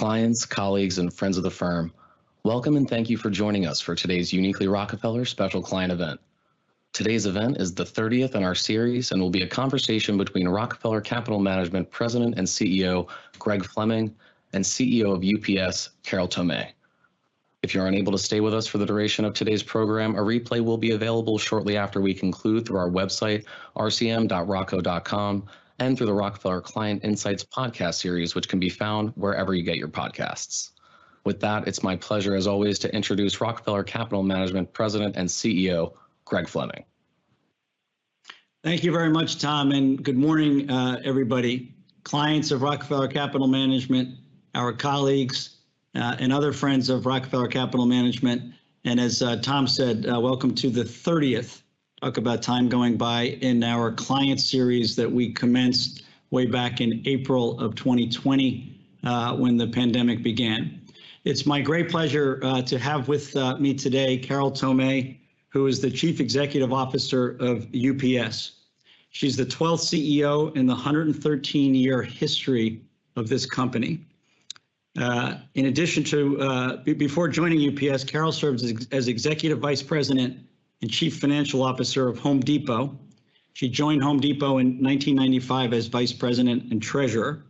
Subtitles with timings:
[0.00, 1.92] clients, colleagues, and friends of the firm,
[2.42, 6.18] welcome and thank you for joining us for today's Uniquely Rockefeller special client event.
[6.94, 11.02] Today's event is the 30th in our series and will be a conversation between Rockefeller
[11.02, 14.14] Capital Management President and CEO Greg Fleming
[14.54, 16.70] and CEO of UPS, Carol Tomé.
[17.62, 20.64] If you're unable to stay with us for the duration of today's program, a replay
[20.64, 23.44] will be available shortly after we conclude through our website,
[23.76, 25.46] rcm.rockco.com,
[25.80, 29.76] and through the Rockefeller Client Insights podcast series, which can be found wherever you get
[29.76, 30.70] your podcasts.
[31.24, 35.94] With that, it's my pleasure, as always, to introduce Rockefeller Capital Management President and CEO,
[36.24, 36.84] Greg Fleming.
[38.62, 41.74] Thank you very much, Tom, and good morning, uh, everybody.
[42.04, 44.18] Clients of Rockefeller Capital Management,
[44.54, 45.56] our colleagues,
[45.94, 48.52] uh, and other friends of Rockefeller Capital Management.
[48.84, 51.62] And as uh, Tom said, uh, welcome to the 30th
[52.02, 57.02] Talk About Time Going By in our client series that we commenced way back in
[57.04, 60.80] April of 2020 uh, when the pandemic began.
[61.24, 65.18] It's my great pleasure uh, to have with uh, me today Carol Tomé,
[65.50, 68.52] who is the Chief Executive Officer of UPS.
[69.10, 72.80] She's the 12th CEO in the 113 year history
[73.16, 74.06] of this company.
[74.98, 80.38] Uh, in addition to, uh, before joining UPS, Carol served as, as Executive Vice President
[80.82, 82.98] and Chief Financial Officer of Home Depot.
[83.52, 87.44] She joined Home Depot in 1995 as Vice President and Treasurer.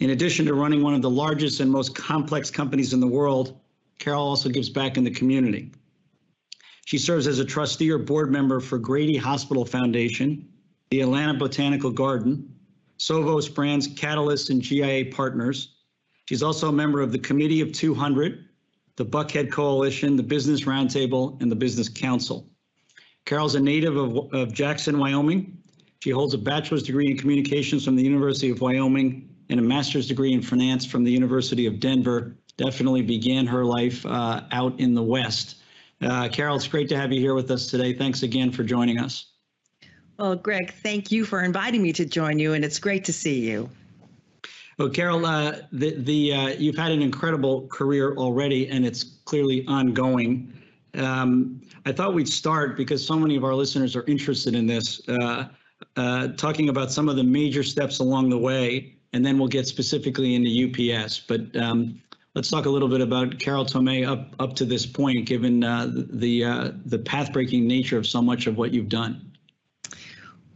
[0.00, 3.60] In addition to running one of the largest and most complex companies in the world,
[3.98, 5.72] Carol also gives back in the community.
[6.84, 10.48] She serves as a trustee or board member for Grady Hospital Foundation,
[10.90, 12.54] the Atlanta Botanical Garden,
[12.98, 15.74] Sovos Brands Catalyst and GIA Partners,
[16.26, 18.48] She's also a member of the Committee of 200,
[18.96, 22.48] the Buckhead Coalition, the Business Roundtable, and the Business Council.
[23.24, 25.58] Carol's a native of, of Jackson, Wyoming.
[26.00, 30.06] She holds a bachelor's degree in communications from the University of Wyoming and a master's
[30.06, 32.36] degree in finance from the University of Denver.
[32.56, 35.56] Definitely began her life uh, out in the West.
[36.00, 37.94] Uh, Carol, it's great to have you here with us today.
[37.94, 39.32] Thanks again for joining us.
[40.18, 43.40] Well, Greg, thank you for inviting me to join you, and it's great to see
[43.40, 43.68] you.
[44.78, 49.64] Well, Carol, uh, the the uh, you've had an incredible career already, and it's clearly
[49.66, 50.52] ongoing.
[50.94, 55.00] Um, I thought we'd start because so many of our listeners are interested in this,
[55.08, 55.48] uh,
[55.96, 59.66] uh talking about some of the major steps along the way, and then we'll get
[59.68, 61.20] specifically into UPS.
[61.20, 62.00] But um,
[62.34, 65.88] let's talk a little bit about Carol Tomé up up to this point, given uh,
[65.94, 69.33] the uh, the path-breaking nature of so much of what you've done.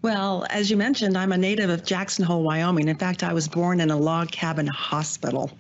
[0.08, 2.88] Well, as you mentioned, I'm a native of Jackson Hole, Wyoming.
[2.88, 5.50] In fact, I was born in a log cabin hospital.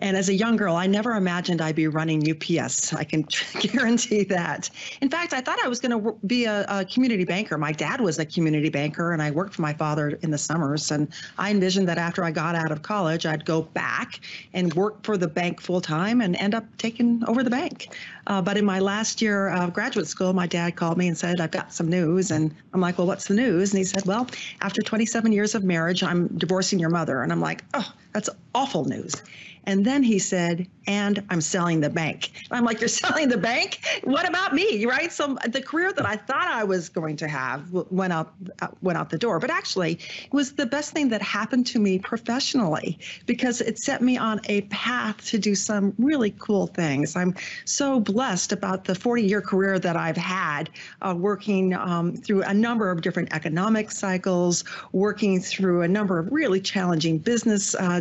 [0.00, 2.92] And as a young girl, I never imagined I'd be running UPS.
[2.94, 3.22] I can
[3.60, 4.70] guarantee that.
[5.00, 7.58] In fact, I thought I was going to be a, a, community banker.
[7.58, 10.90] My dad was a community banker, and I worked for my father in the summers.
[10.90, 14.20] And I envisioned that after I got out of college, I'd go back
[14.54, 17.94] and work for the bank full time and end up taking over the bank.
[18.26, 21.40] Uh, but in my last year of graduate school, my dad called me and said,
[21.40, 22.30] I've got some news.
[22.30, 23.72] And I'm like, well, what's the news?
[23.72, 24.28] And he said, well,
[24.62, 27.22] after 27 years of marriage, I'm divorcing your mother.
[27.22, 29.22] And I'm like, oh, that's awful news.
[29.64, 32.32] And then he said, and I'm selling the bank.
[32.50, 33.80] I'm like, you're selling the bank?
[34.02, 34.84] What about me?
[34.84, 35.12] Right?
[35.12, 38.98] So the career that I thought I was going to have went out uh, went
[38.98, 39.38] out the door.
[39.38, 39.94] But actually,
[40.24, 44.40] it was the best thing that happened to me professionally because it set me on
[44.46, 47.14] a path to do some really cool things.
[47.14, 47.34] I'm
[47.64, 50.70] so blessed about the 40 year career that I've had
[51.02, 56.32] uh, working um, through a number of different economic cycles, working through a number of
[56.32, 58.00] really challenging business uh,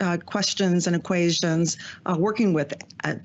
[0.00, 1.76] uh, questions and equations,
[2.06, 2.74] uh, working with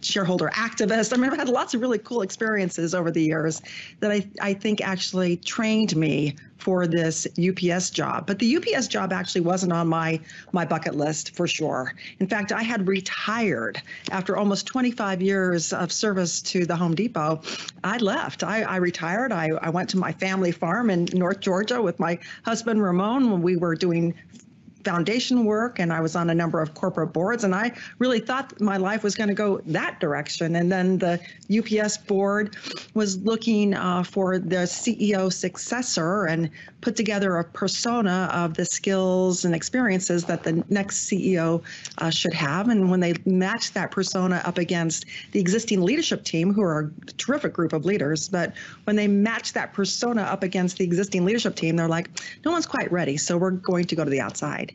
[0.01, 1.13] shareholder activists.
[1.13, 3.61] I mean, I've had lots of really cool experiences over the years
[4.00, 8.25] that I, I think actually trained me for this UPS job.
[8.25, 10.19] But the UPS job actually wasn't on my
[10.53, 11.94] my bucket list for sure.
[12.19, 17.41] In fact, I had retired after almost 25 years of service to the Home Depot.
[17.84, 18.44] I left.
[18.44, 19.34] I, I retired.
[19.34, 23.41] I, I went to my family farm in North Georgia with my husband Ramon when
[23.41, 24.13] we were doing
[24.84, 28.59] foundation work and I was on a number of corporate boards and I really thought
[28.59, 30.56] my life was going to go that direction.
[30.56, 31.20] And then the
[31.58, 32.58] UPS board
[32.94, 36.50] was looking uh, for the CEO successor and
[36.84, 41.64] put together a persona of the skills and experiences that the next CEO
[42.00, 42.68] uh, should have.
[42.68, 47.12] And when they match that persona up against the existing leadership team, who are a
[47.14, 48.53] terrific group of leaders, but
[48.84, 52.09] when they match that persona up against the existing leadership team, they're like,
[52.44, 53.16] no one's quite ready.
[53.16, 54.74] So we're going to go to the outside.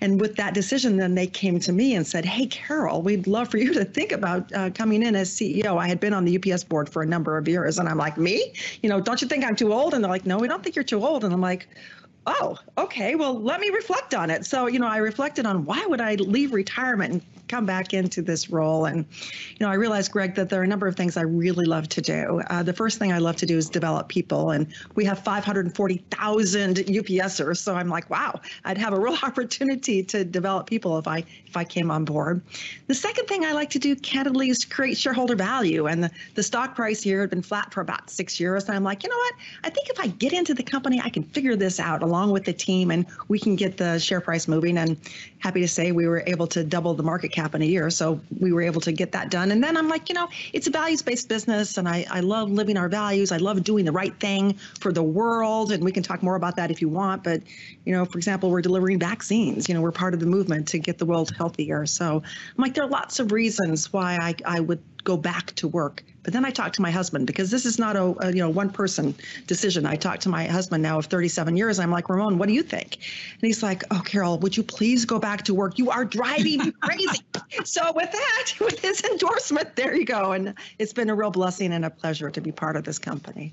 [0.00, 3.50] And with that decision, then they came to me and said, Hey, Carol, we'd love
[3.50, 5.78] for you to think about uh, coming in as CEO.
[5.78, 7.78] I had been on the UPS board for a number of years.
[7.78, 8.52] And I'm like, Me?
[8.82, 9.94] You know, don't you think I'm too old?
[9.94, 11.24] And they're like, No, we don't think you're too old.
[11.24, 11.68] And I'm like,
[12.26, 14.44] oh, okay, well, let me reflect on it.
[14.44, 18.22] So, you know, I reflected on why would I leave retirement and come back into
[18.22, 18.84] this role.
[18.86, 19.04] And,
[19.58, 21.88] you know, I realized, Greg, that there are a number of things I really love
[21.90, 22.40] to do.
[22.48, 24.50] Uh, the first thing I love to do is develop people.
[24.50, 27.58] And we have 540,000 UPSers.
[27.58, 31.56] So I'm like, wow, I'd have a real opportunity to develop people if I if
[31.56, 32.40] I came on board.
[32.86, 35.88] The second thing I like to do, candidly, is create shareholder value.
[35.88, 38.66] And the, the stock price here had been flat for about six years.
[38.66, 39.34] And I'm like, you know what?
[39.64, 42.44] I think if I get into the company, I can figure this out along with
[42.44, 44.78] the team and we can get the share price moving.
[44.78, 44.96] And
[45.40, 47.90] happy to say we were able to double the market cap in a year.
[47.90, 49.50] So we were able to get that done.
[49.50, 52.50] And then I'm like, you know, it's a values based business and I, I love
[52.50, 53.32] living our values.
[53.32, 55.72] I love doing the right thing for the world.
[55.72, 57.24] And we can talk more about that if you want.
[57.24, 57.42] But,
[57.84, 59.68] you know, for example, we're delivering vaccines.
[59.68, 61.86] You know, we're part of the movement to get the world healthier.
[61.86, 65.68] So I'm like, there are lots of reasons why I, I would go back to
[65.68, 66.02] work.
[66.22, 68.50] But then I talked to my husband because this is not a, a, you know
[68.50, 69.14] one person
[69.46, 69.86] decision.
[69.86, 71.78] I talked to my husband now of 37 years.
[71.78, 72.96] I'm like, Ramon, what do you think?
[72.96, 75.78] And he's like, Oh, Carol, would you please go back to work?
[75.78, 77.20] You are driving me crazy.
[77.64, 80.32] so with that, with his endorsement, there you go.
[80.32, 83.52] And it's been a real blessing and a pleasure to be part of this company.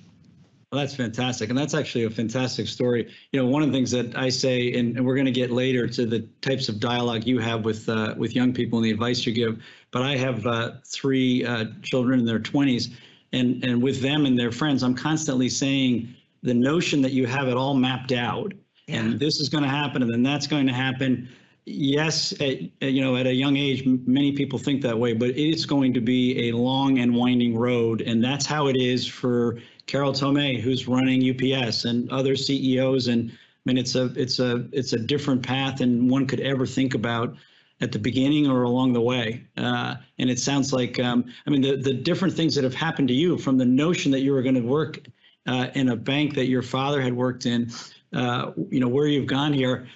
[0.72, 1.50] Well, that's fantastic.
[1.50, 3.10] And that's actually a fantastic story.
[3.32, 5.50] You know, one of the things that I say, and, and we're going to get
[5.50, 8.92] later to the types of dialogue you have with uh, with young people and the
[8.92, 12.94] advice you give, but I have uh, three uh, children in their 20s,
[13.32, 17.48] and, and with them and their friends, I'm constantly saying the notion that you have
[17.48, 18.54] it all mapped out,
[18.88, 19.00] yeah.
[19.00, 21.30] and this is going to happen, and then that's going to happen.
[21.66, 25.66] Yes, at, you know, at a young age, many people think that way, but it's
[25.66, 30.12] going to be a long and winding road, and that's how it is for Carol
[30.12, 33.08] Tomé, who's running UPS, and other CEOs.
[33.08, 33.36] And I
[33.66, 37.36] mean, it's a it's a it's a different path than one could ever think about
[37.80, 39.46] at the beginning or along the way.
[39.56, 43.08] Uh, and it sounds like um, I mean the the different things that have happened
[43.08, 45.00] to you from the notion that you were going to work
[45.48, 47.72] uh, in a bank that your father had worked in.
[48.14, 49.88] Uh, you know where you've gone here.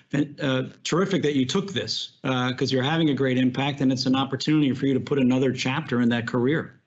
[0.42, 4.06] Uh, terrific that you took this because uh, you're having a great impact, and it's
[4.06, 6.81] an opportunity for you to put another chapter in that career.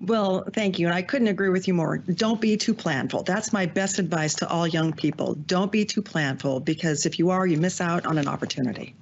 [0.00, 0.86] Well, thank you.
[0.86, 1.98] And I couldn't agree with you more.
[1.98, 3.24] Don't be too planful.
[3.24, 5.34] That's my best advice to all young people.
[5.46, 8.94] Don't be too planful because if you are, you miss out on an opportunity.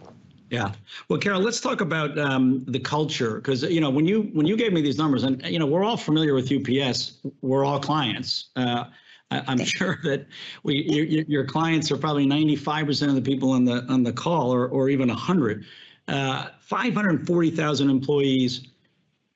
[0.50, 0.72] Yeah.
[1.08, 4.56] Well, Carol, let's talk about um, the culture because you know when you when you
[4.56, 7.18] gave me these numbers, and you know we're all familiar with UPS.
[7.42, 8.50] We're all clients.
[8.54, 8.84] Uh,
[9.32, 10.26] I, am sure that
[10.62, 14.54] we your, your, clients are probably 95% of the people on the on the call,
[14.54, 15.66] or or even 100.
[16.06, 18.68] Uh, 540,000 employees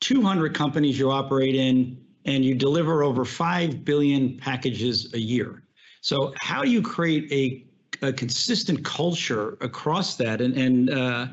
[0.01, 5.63] 200 companies you operate in, and you deliver over 5 billion packages a year.
[6.01, 11.27] So how do you create a, a consistent culture across that and, and, uh,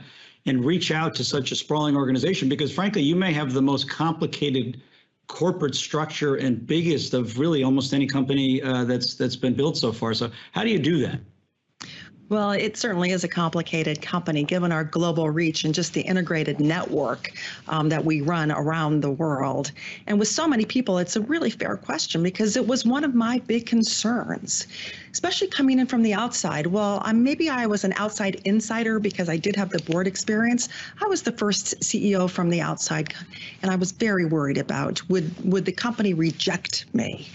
[0.45, 2.49] and reach out to such a sprawling organization?
[2.49, 4.81] Because frankly, you may have the most complicated
[5.27, 9.91] corporate structure and biggest of really almost any company uh, that's that's been built so
[9.91, 10.13] far.
[10.13, 11.19] So how do you do that?
[12.29, 16.59] Well, it certainly is a complicated company given our global reach and just the integrated
[16.59, 17.31] network
[17.69, 19.71] um, that we run around the world.
[20.07, 23.15] And with so many people, it's a really fair question because it was one of
[23.15, 24.67] my big concerns,
[25.13, 26.67] especially coming in from the outside.
[26.67, 30.67] Well, um, maybe I was an outside insider because I did have the board experience.
[31.01, 33.13] I was the first CEO from the outside,
[33.61, 37.29] and I was very worried about would would the company reject me.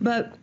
[0.00, 0.34] But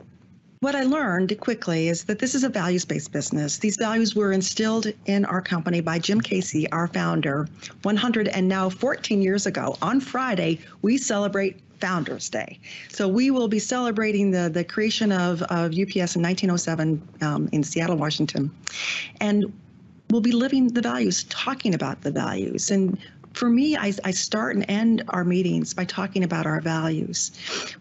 [0.59, 3.57] what I learned quickly is that this is a values based business.
[3.57, 7.47] These values were instilled in our company by Jim Casey, our founder,
[7.83, 9.77] 100 and now 14 years ago.
[9.81, 12.59] On Friday, we celebrate Founders Day.
[12.89, 17.63] So we will be celebrating the, the creation of, of UPS in 1907 um, in
[17.63, 18.49] Seattle, Washington.
[19.21, 19.53] And
[20.09, 22.71] we'll be living the values, talking about the values.
[22.71, 22.97] And
[23.37, 27.31] for me, I, I start and end our meetings by talking about our values.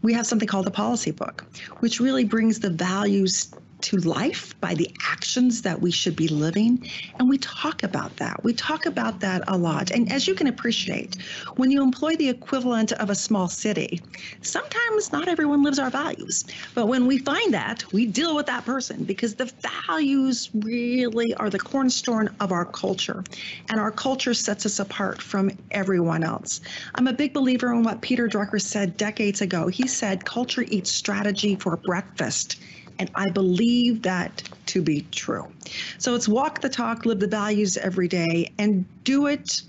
[0.02, 1.44] We have something called the policy book,
[1.80, 3.48] which really brings the values
[3.82, 6.90] to life by the actions that we should be living.
[7.18, 8.42] And we talk about that.
[8.42, 9.90] We talk about that a lot.
[9.90, 11.16] And as you can appreciate,
[11.56, 14.00] when you employ the equivalent of a small city,
[14.42, 16.44] sometimes not everyone lives our values.
[16.74, 19.52] But when we find that, we deal with that person because the
[19.86, 23.24] values really are the cornerstone of our culture.
[23.68, 26.60] And our culture sets us apart from everyone else.
[26.94, 29.68] I'm a big believer in what Peter Drucker said decades ago.
[29.68, 32.56] He said, culture eats strategy for breakfast
[32.98, 35.50] and I believe that to be true.
[35.98, 39.62] So it's walk the talk, live the values every day, and do it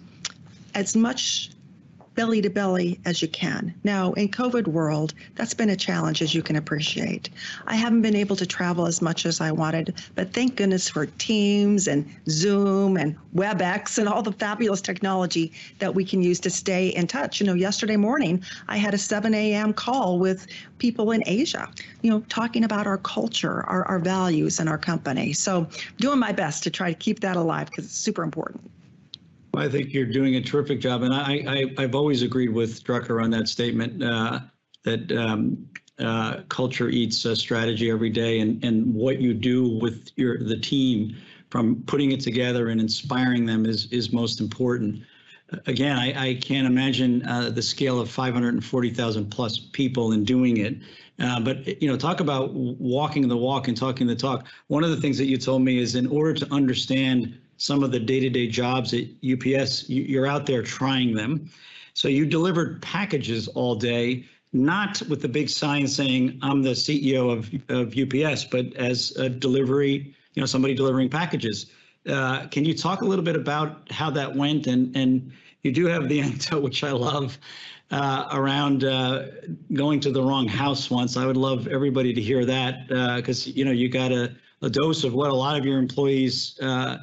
[0.76, 1.52] as much
[2.18, 3.72] belly to belly as you can.
[3.84, 7.30] Now, in COVID world, that's been a challenge as you can appreciate.
[7.68, 11.06] I haven't been able to travel as much as I wanted, but thank goodness for
[11.06, 16.50] Teams and Zoom and WebEx and all the fabulous technology that we can use to
[16.50, 17.40] stay in touch.
[17.40, 19.72] You know, yesterday morning, I had a 7 a.m.
[19.72, 20.48] call with
[20.80, 21.70] people in Asia,
[22.02, 25.34] you know, talking about our culture, our, our values, and our company.
[25.34, 28.72] So, doing my best to try to keep that alive because it's super important.
[29.54, 33.24] I think you're doing a terrific job, and I, I, I've always agreed with Drucker
[33.24, 34.42] on that statement, uh,
[34.84, 35.68] that um,
[36.00, 40.58] uh, culture eats uh, strategy every day, and, and what you do with your, the
[40.58, 41.16] team
[41.50, 45.02] from putting it together and inspiring them is, is most important.
[45.66, 50.78] Again, I, I can't imagine uh, the scale of 540,000 plus people in doing it.
[51.20, 54.46] Uh, but you know, talk about walking the walk and talking the talk.
[54.68, 57.92] One of the things that you told me is in order to understand some of
[57.92, 61.50] the day-to-day jobs at UPS, you- you're out there trying them.
[61.94, 67.30] So you delivered packages all day, not with the big sign saying, I'm the CEO
[67.30, 71.68] of, of UPS, but as a delivery, you know, somebody delivering packages.
[72.08, 74.68] Uh, Can you talk a little bit about how that went?
[74.68, 75.32] And, and
[75.64, 77.38] you do have the anecdote, which I love,
[77.92, 79.26] uh, around uh,
[79.74, 81.18] going to the wrong house once.
[81.18, 82.88] I would love everybody to hear that
[83.18, 86.60] because, you know, you got a, a dose of what a lot of your employees
[86.62, 86.98] uh,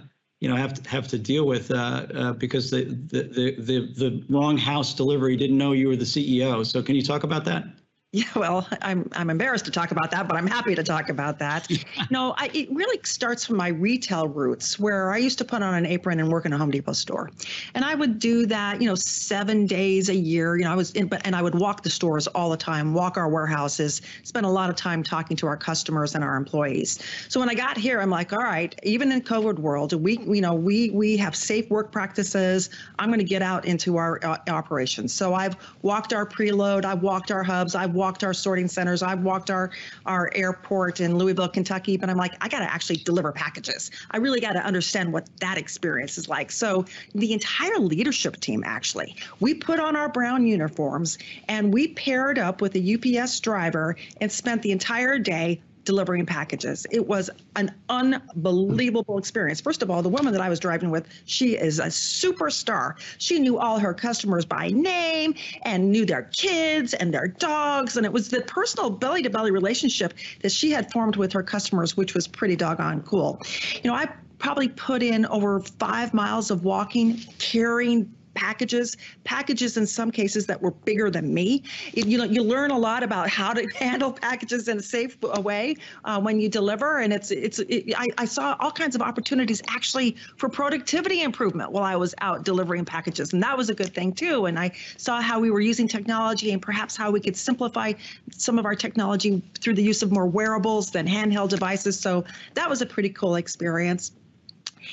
[0.45, 3.93] you know, have to have to deal with uh, uh, because the, the the the
[3.97, 6.67] the wrong house delivery didn't know you were the CEO.
[6.67, 7.65] So can you talk about that?
[8.15, 11.41] Yeah, well, I'm I'm embarrassed to talk about that, but I'm happy to talk about
[11.41, 11.69] that.
[12.13, 15.75] no, I, it really starts from my retail roots, where I used to put on
[15.75, 17.33] an apron and work in a Home Depot store,
[17.75, 20.57] and I would do that, you know, seven days a year.
[20.57, 22.95] You know, I was in, but and I would walk the stores all the time,
[22.95, 27.01] walk our warehouses, spend a lot of time talking to our customers and our employees.
[27.29, 30.41] So when I got here, I'm like, all right, even in COVID world, we you
[30.41, 32.71] know we we have safe work practices.
[33.01, 35.13] I'm going to get out into our uh, operations.
[35.13, 39.03] So I've walked our preload, I've walked our hubs, I've walked our sorting centers.
[39.03, 39.71] I've walked our
[40.05, 43.91] our airport in Louisville, Kentucky, but I'm like, I got to actually deliver packages.
[44.11, 46.53] I really got to understand what that experience is like.
[46.53, 46.85] So
[47.15, 51.19] the entire leadership team actually, we put on our brown uniforms
[51.49, 56.87] and we paired up with a UPS driver and spent the entire day delivering packages.
[56.91, 59.61] It was an unbelievable experience.
[59.61, 62.95] First of all, the woman that I was driving with, she is a superstar.
[63.19, 67.97] She knew all her customers by name and knew their kids and their dogs.
[67.97, 71.43] And it was the personal belly to belly relationship that she had formed with her
[71.43, 73.41] customers, which was pretty doggone cool.
[73.83, 79.87] You know, I probably put in over five miles of walking, carrying packages, packages in
[79.87, 81.63] some cases that were bigger than me.
[81.93, 85.21] It, you know, you learn a lot about how to handle packages in a safe
[85.23, 87.59] way uh, when you deliver, and it's it's.
[87.61, 92.15] It, I, I saw all kinds of opportunities actually for productivity improvement while I was
[92.21, 94.47] out delivering packages, and that was a good thing too.
[94.47, 97.93] And I saw how we were using technology and perhaps how we could simplify
[98.33, 101.99] some of our technology through the use of more wearables than handheld devices.
[101.99, 102.25] So
[102.55, 104.13] that was a pretty cool experience.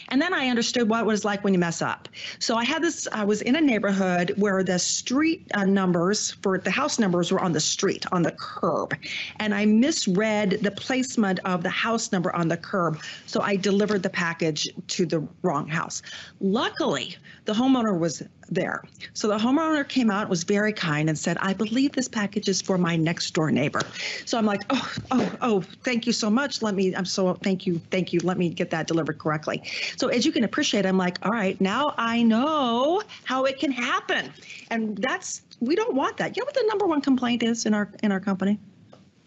[0.09, 2.07] And then I understood what it was like when you mess up.
[2.39, 6.57] So I had this, I was in a neighborhood where the street uh, numbers for
[6.57, 8.95] the house numbers were on the street, on the curb.
[9.39, 12.99] And I misread the placement of the house number on the curb.
[13.25, 16.01] So I delivered the package to the wrong house.
[16.39, 18.83] Luckily, the homeowner was there.
[19.13, 22.61] So the homeowner came out, was very kind, and said, I believe this package is
[22.61, 23.81] for my next door neighbor.
[24.25, 26.61] So I'm like, oh, oh, oh, thank you so much.
[26.61, 28.19] Let me, I'm so, thank you, thank you.
[28.19, 29.63] Let me get that delivered correctly.
[29.95, 33.71] So as you can appreciate, I'm like, all right, now I know how it can
[33.71, 34.31] happen.
[34.69, 36.35] And that's, we don't want that.
[36.35, 38.59] You know what the number one complaint is in our, in our company?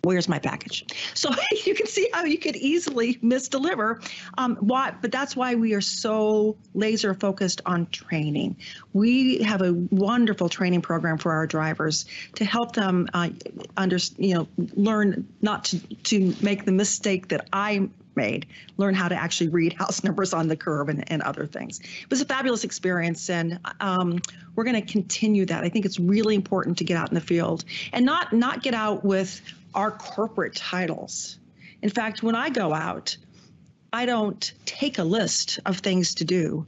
[0.04, 0.84] Where's my package?
[1.14, 1.30] So
[1.66, 4.06] you can see how you could easily misdeliver.
[4.38, 4.94] Um, why?
[5.00, 8.56] But that's why we are so laser focused on training.
[8.92, 12.06] We have a wonderful training program for our drivers
[12.36, 13.30] to help them uh,
[13.76, 18.46] under, you know, learn not to to make the mistake that I made,
[18.76, 21.80] learn how to actually read house numbers on the curb and, and other things.
[21.80, 24.20] It was a fabulous experience, and um,
[24.54, 25.64] we're going to continue that.
[25.64, 28.74] I think it's really important to get out in the field and not not get
[28.74, 29.40] out with
[29.74, 31.38] our corporate titles.
[31.82, 33.16] In fact, when I go out,
[33.92, 36.66] I don't take a list of things to do.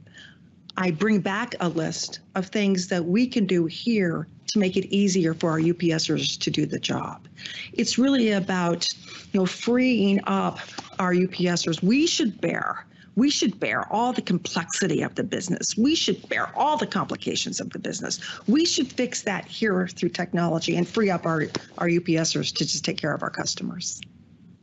[0.77, 4.85] I bring back a list of things that we can do here to make it
[4.85, 7.27] easier for our UPSers to do the job.
[7.73, 8.87] It's really about,
[9.33, 10.59] you know, freeing up
[10.99, 11.83] our UPSers.
[11.83, 12.86] We should bear
[13.17, 15.75] we should bear all the complexity of the business.
[15.75, 18.19] We should bear all the complications of the business.
[18.47, 21.47] We should fix that here through technology and free up our,
[21.79, 23.99] our UPSers to just take care of our customers.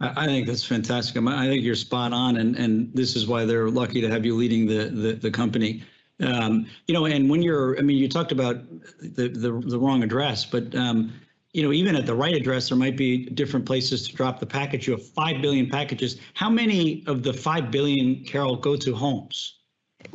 [0.01, 1.21] I think that's fantastic.
[1.21, 4.37] I think you're spot on, and, and this is why they're lucky to have you
[4.37, 5.83] leading the the, the company.
[6.21, 8.57] Um, you know, and when you're, I mean, you talked about
[9.01, 11.13] the the, the wrong address, but um,
[11.55, 14.47] you know, even at the right address, there might be different places to drop the
[14.47, 14.89] package.
[14.89, 16.19] You have 5 billion packages.
[16.35, 19.61] How many of the 5 billion, Carol, go to homes?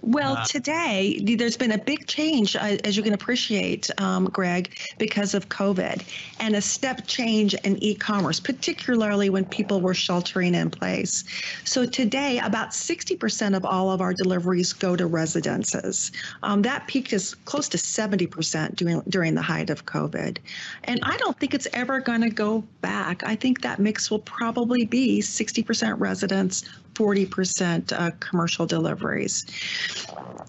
[0.01, 4.77] Well, Uh, today there's been a big change, uh, as you can appreciate, um, Greg,
[4.97, 6.01] because of COVID,
[6.39, 11.23] and a step change in e-commerce, particularly when people were sheltering in place.
[11.63, 16.11] So today, about 60% of all of our deliveries go to residences.
[16.43, 20.37] Um, that peaked as close to 70% during during the height of COVID,
[20.85, 23.23] and I don't think it's ever going to go back.
[23.23, 26.63] I think that mix will probably be 60% residents,
[26.99, 29.45] 40% uh, commercial deliveries.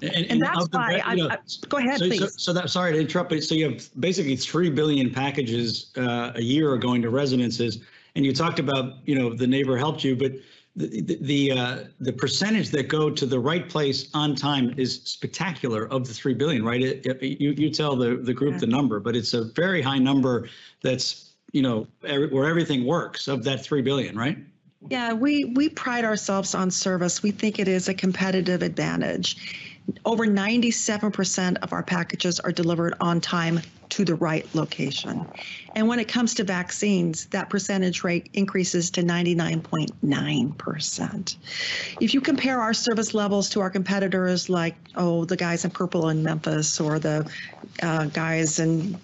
[0.02, 1.37] And that's of the why I, know, I,
[1.69, 2.42] go ahead, So, so, please.
[2.42, 6.42] so that, sorry to interrupt, but so you have basically 3 billion packages uh, a
[6.42, 7.80] year are going to residences.
[8.16, 10.33] And you talked about, you know, the neighbor helped you, but
[10.75, 15.02] the, the, the, uh, the percentage that go to the right place on time is
[15.04, 16.83] spectacular of the 3 billion, right?
[16.83, 19.99] It, it- you, you tell the, the group the number, but it's a very high
[19.99, 20.49] number
[20.83, 24.38] that's, you know, every, where everything works of that 3 billion, right?
[24.89, 27.23] Yeah, we, we pride ourselves on service.
[27.23, 29.37] We think it is a competitive advantage.
[30.05, 33.61] Over 97% of our packages are delivered on time
[33.91, 35.27] to the right location.
[35.75, 41.37] And when it comes to vaccines, that percentage rate increases to 99.9%.
[42.01, 46.09] If you compare our service levels to our competitors, like, oh, the guys in purple
[46.09, 47.29] in Memphis or the
[47.83, 48.97] uh, guys in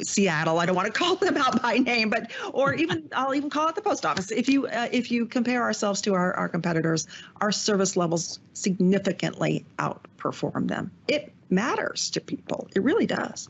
[0.00, 0.58] Seattle.
[0.58, 3.68] I don't want to call them out by name, but or even I'll even call
[3.68, 4.30] it the post office.
[4.30, 7.06] If you uh, if you compare ourselves to our, our competitors,
[7.40, 10.90] our service levels significantly outperform them.
[11.08, 12.68] It matters to people.
[12.74, 13.48] It really does.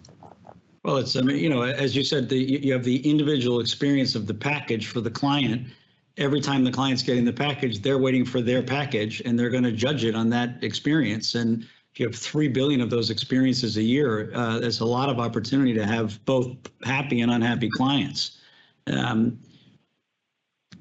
[0.85, 4.17] Well, it's, I mean, you know, as you said, the, you have the individual experience
[4.17, 5.69] of the package for the client.
[6.17, 9.63] Every time the client's getting the package, they're waiting for their package and they're going
[9.63, 11.37] to judge it on that experience.
[11.37, 11.67] And
[12.01, 15.75] you have 3 billion of those experiences a year, uh, there's a lot of opportunity
[15.75, 18.39] to have both happy and unhappy clients.
[18.87, 19.39] Um,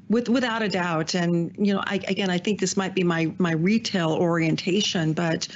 [0.09, 3.33] With, without a doubt, and you know, I, again, I think this might be my
[3.37, 5.47] my retail orientation, but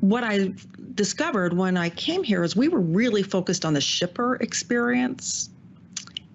[0.00, 0.52] what I
[0.94, 5.50] discovered when I came here is we were really focused on the shipper experience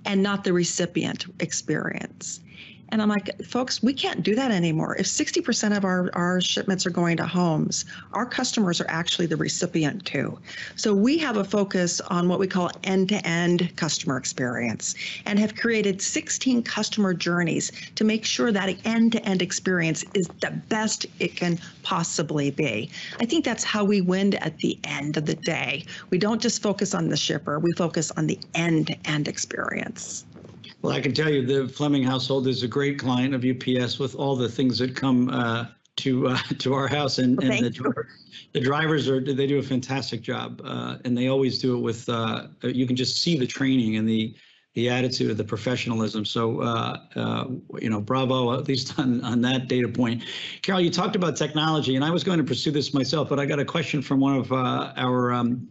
[0.05, 2.41] and not the recipient experience.
[2.91, 4.95] And I'm like, folks, we can't do that anymore.
[4.97, 9.37] If 60% of our, our shipments are going to homes, our customers are actually the
[9.37, 10.37] recipient too.
[10.75, 15.37] So we have a focus on what we call end to end customer experience and
[15.39, 20.51] have created 16 customer journeys to make sure that end to end experience is the
[20.69, 22.89] best it can possibly be.
[23.19, 25.85] I think that's how we win at the end of the day.
[26.09, 30.25] We don't just focus on the shipper, we focus on the end to end experience.
[30.81, 34.15] Well, I can tell you the Fleming household is a great client of UPS with
[34.15, 35.65] all the things that come uh,
[35.97, 38.07] to uh, to our house, and, Well, and the, driver-
[38.53, 42.07] the drivers are they do a fantastic job, uh, and they always do it with
[42.07, 44.35] uh, you can just see the training and the
[44.75, 46.23] the attitude, of the professionalism.
[46.23, 47.45] So uh, uh,
[47.81, 50.23] you know, bravo at least on on that data point.
[50.61, 53.45] Carol, you talked about technology, and I was going to pursue this myself, but I
[53.45, 55.67] got a question from one of uh, our um,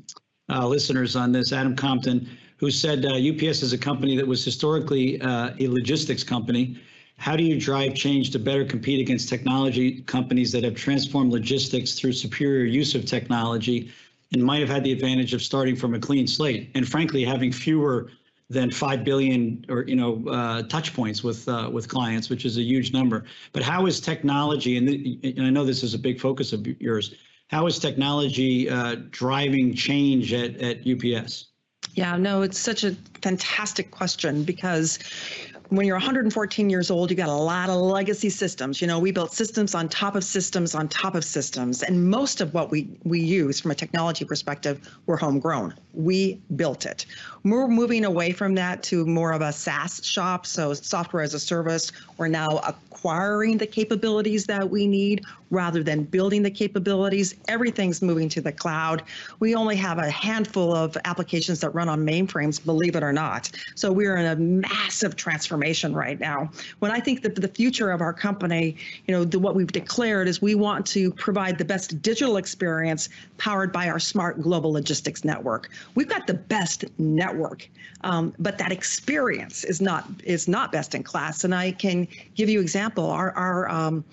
[0.50, 4.44] uh, listeners on this, Adam Compton, who said uh, UPS is a company that was
[4.44, 6.78] historically uh, a logistics company.
[7.16, 11.94] How do you drive change to better compete against technology companies that have transformed logistics
[11.94, 13.90] through superior use of technology
[14.32, 16.70] and might have had the advantage of starting from a clean slate?
[16.74, 18.10] And frankly having fewer
[18.50, 22.56] than 5 billion or you know uh, touch points with uh, with clients which is
[22.56, 23.24] a huge number.
[23.52, 27.14] But how is technology and, and i know this is a big focus of yours
[27.48, 31.48] how is technology uh, driving change at, at ups
[31.98, 35.00] Yeah, no, it's such a fantastic question because
[35.70, 38.80] when you're 114 years old, you got a lot of legacy systems.
[38.80, 42.40] You know, we built systems on top of systems on top of systems, and most
[42.40, 45.74] of what we we use from a technology perspective were homegrown.
[45.92, 47.04] We built it.
[47.42, 51.40] We're moving away from that to more of a SaaS shop, so software as a
[51.40, 51.90] service.
[52.16, 57.34] We're now acquiring the capabilities that we need rather than building the capabilities.
[57.48, 59.02] Everything's moving to the cloud.
[59.40, 63.50] We only have a handful of applications that run on mainframes, believe it or not.
[63.74, 66.50] So we're in a massive transformation right now.
[66.80, 70.28] When I think that the future of our company, you know, the, what we've declared
[70.28, 73.08] is we want to provide the best digital experience
[73.38, 75.70] powered by our smart global logistics network.
[75.94, 77.68] We've got the best network,
[78.02, 81.44] um, but that experience is not is not best in class.
[81.44, 83.06] And I can give you example.
[83.06, 84.04] Our our um,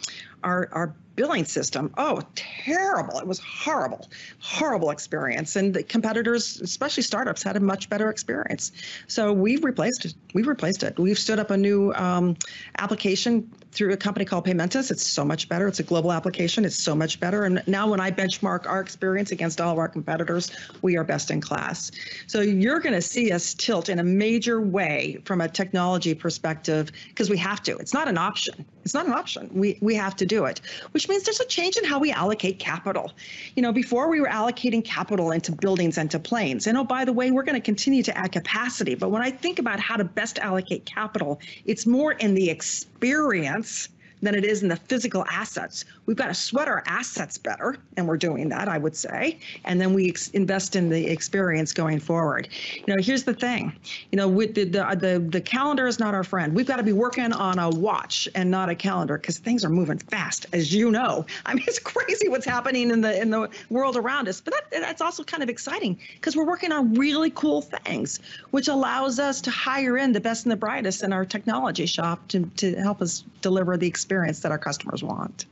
[0.43, 1.91] our our billing system.
[1.97, 3.19] Oh, terrible.
[3.19, 4.07] It was horrible,
[4.39, 5.55] horrible experience.
[5.55, 8.71] And the competitors, especially startups, had a much better experience.
[9.07, 10.13] So we've replaced it.
[10.33, 10.97] We've replaced it.
[10.99, 12.35] We've stood up a new um,
[12.79, 14.89] application through a company called Paymentus.
[14.89, 15.67] It's so much better.
[15.67, 16.63] It's a global application.
[16.63, 17.43] It's so much better.
[17.43, 20.49] And now when I benchmark our experience against all of our competitors,
[20.81, 21.91] we are best in class.
[22.27, 26.91] So you're going to see us tilt in a major way from a technology perspective
[27.09, 27.77] because we have to.
[27.77, 28.65] It's not an option.
[28.85, 29.49] It's not an option.
[29.51, 30.61] We we have to do it,
[30.91, 33.13] which means there's a change in how we allocate capital.
[33.55, 36.67] You know, before we were allocating capital into buildings and to planes.
[36.67, 38.93] And oh, by the way, we're going to continue to add capacity.
[38.93, 43.64] But when I think about how to best allocate capital, it's more in the experience
[43.65, 43.94] months
[44.25, 45.85] than it is in the physical assets.
[46.05, 49.39] We've got to sweat our assets better, and we're doing that, I would say.
[49.63, 52.49] And then we ex- invest in the experience going forward.
[52.75, 53.73] You know, here's the thing.
[54.11, 56.55] You know, with the the uh, the, the calendar is not our friend.
[56.55, 59.69] We've got to be working on a watch and not a calendar because things are
[59.69, 61.25] moving fast, as you know.
[61.45, 64.41] I mean, it's crazy what's happening in the in the world around us.
[64.41, 68.19] But that, that's also kind of exciting because we're working on really cool things,
[68.51, 72.27] which allows us to hire in the best and the brightest in our technology shop
[72.29, 75.45] to to help us deliver the experience experience that our customers want.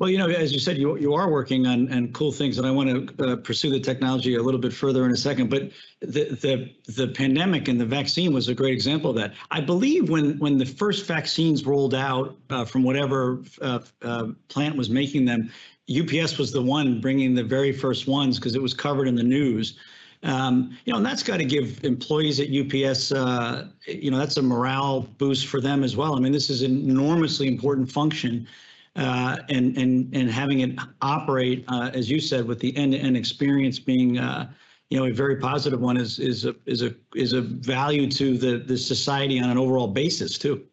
[0.00, 2.66] Well, you know, as you said, you, you are working on, on cool things, and
[2.66, 5.50] I want to uh, pursue the technology a little bit further in a second.
[5.50, 9.34] But the, the the pandemic and the vaccine was a great example of that.
[9.52, 14.76] I believe when when the first vaccines rolled out uh, from whatever uh, uh plant
[14.76, 15.52] was making them,
[15.88, 19.22] UPS was the one bringing the very first ones because it was covered in the
[19.22, 19.78] news.
[20.24, 24.38] Um, you know, and that's got to give employees at UPS, uh, you know, that's
[24.38, 26.16] a morale boost for them as well.
[26.16, 28.48] I mean, this is an enormously important function,
[28.96, 33.78] uh, and and and having it operate, uh, as you said, with the end-to-end experience
[33.78, 34.50] being, uh,
[34.88, 38.38] you know, a very positive one is is a is a is a value to
[38.38, 40.64] the the society on an overall basis too.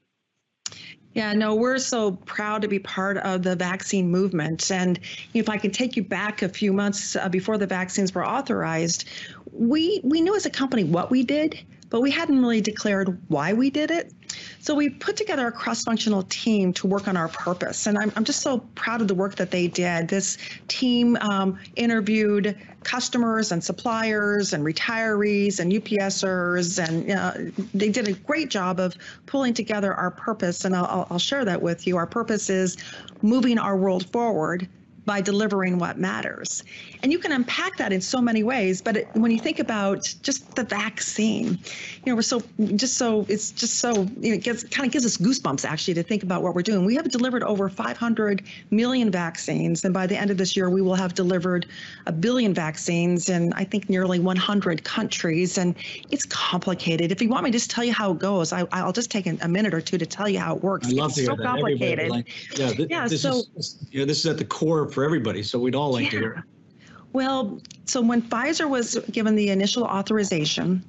[1.14, 4.72] Yeah, no, we're so proud to be part of the vaccine movement.
[4.72, 4.98] And
[5.34, 9.10] if I can take you back a few months uh, before the vaccines were authorized,
[9.52, 11.60] we we knew as a company what we did,
[11.92, 14.12] but we hadn't really declared why we did it.
[14.60, 18.24] So we put together a cross-functional team to work on our purpose, and I'm, I'm
[18.24, 20.08] just so proud of the work that they did.
[20.08, 20.38] This
[20.70, 28.14] team um, interviewed customers and suppliers and retirees and UPSers, and uh, they did a
[28.14, 31.98] great job of pulling together our purpose, and I'll, I'll share that with you.
[31.98, 32.78] Our purpose is
[33.22, 34.68] moving our world forward
[35.06, 36.64] by delivering what matters.
[37.02, 38.82] And you can unpack that in so many ways.
[38.82, 41.60] But it, when you think about just the vaccine,
[42.06, 42.42] you know, we're so
[42.76, 45.96] just so it's just so you know, it gets kind of gives us goosebumps actually
[45.96, 46.86] to think about what we're doing.
[46.86, 50.82] We have delivered over 500 million vaccines, and by the end of this year, we
[50.82, 51.66] will have delivered
[52.06, 55.58] a billion vaccines in I think nearly 100 countries.
[55.58, 55.76] And
[56.12, 57.12] it's complicated.
[57.12, 59.26] If you want me to just tell you how it goes, I, will just take
[59.28, 60.88] a minute or two to tell you how it works.
[60.88, 61.44] I love it's to hear so that.
[61.44, 62.10] complicated.
[62.10, 63.08] Like, yeah, th- yeah.
[63.08, 65.44] This so is, you know, this is at the core for everybody.
[65.44, 66.10] So we'd all like yeah.
[66.12, 66.46] to hear.
[67.14, 70.84] Well, so when Pfizer was given the initial authorization,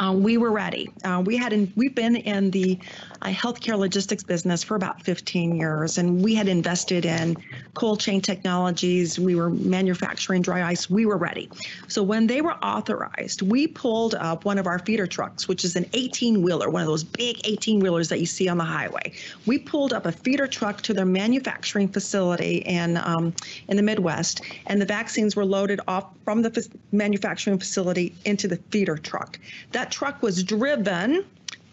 [0.00, 0.92] uh, we were ready.
[1.04, 2.78] Uh, we had in, we've been in the
[3.24, 7.36] uh, healthcare logistics business for about 15 years, and we had invested in
[7.72, 9.18] cold chain technologies.
[9.18, 10.90] We were manufacturing dry ice.
[10.90, 11.50] We were ready.
[11.88, 15.74] So when they were authorized, we pulled up one of our feeder trucks, which is
[15.74, 19.12] an 18 wheeler, one of those big 18 wheelers that you see on the highway.
[19.46, 23.32] We pulled up a feeder truck to their manufacturing facility in um,
[23.68, 28.56] in the Midwest, and the vaccines were loaded off from the manufacturing facility into the
[28.70, 29.38] feeder truck.
[29.72, 31.24] That truck was driven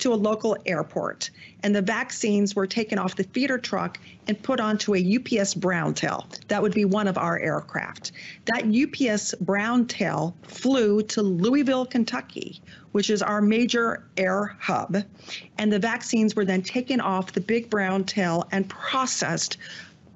[0.01, 1.29] to a local airport,
[1.63, 5.93] and the vaccines were taken off the feeder truck and put onto a UPS brown
[5.93, 6.27] tail.
[6.47, 8.11] That would be one of our aircraft.
[8.45, 12.61] That UPS brown tail flew to Louisville, Kentucky,
[12.91, 14.97] which is our major air hub,
[15.57, 19.57] and the vaccines were then taken off the big brown tail and processed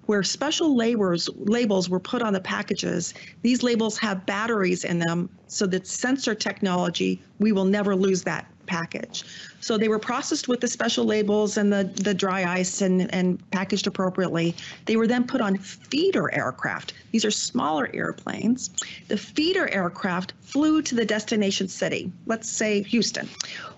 [0.07, 3.13] where special labels labels were put on the packages.
[3.41, 8.45] These labels have batteries in them so that sensor technology, we will never lose that
[8.65, 9.23] package.
[9.61, 13.51] So they were processed with the special labels and the, the dry ice and, and
[13.51, 14.55] packaged appropriately.
[14.85, 16.93] They were then put on feeder aircraft.
[17.11, 18.69] These are smaller airplanes.
[19.07, 23.29] The feeder aircraft flew to the destination city, let's say Houston.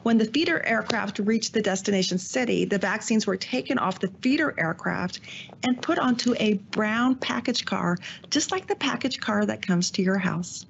[0.04, 4.54] When the feeder aircraft reached the destination city, the vaccines were taken off the feeder
[4.58, 5.19] aircraft
[5.63, 7.97] and put onto a brown package car,
[8.30, 10.65] just like the package car that comes to your house.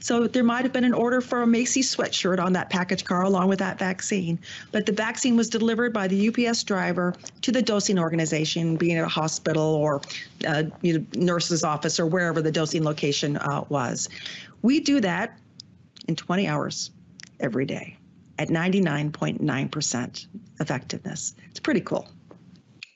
[0.00, 3.22] So there might have been an order for a Macy's sweatshirt on that package car
[3.22, 4.38] along with that vaccine.
[4.72, 9.04] But the vaccine was delivered by the UPS driver to the dosing organization, being at
[9.04, 10.00] a hospital or
[10.46, 14.08] uh, you know, nurse's office or wherever the dosing location uh, was.
[14.62, 15.38] We do that
[16.08, 16.90] in 20 hours
[17.40, 17.96] every day
[18.38, 20.26] at 99.9%
[20.60, 21.34] effectiveness.
[21.50, 22.08] It's pretty cool.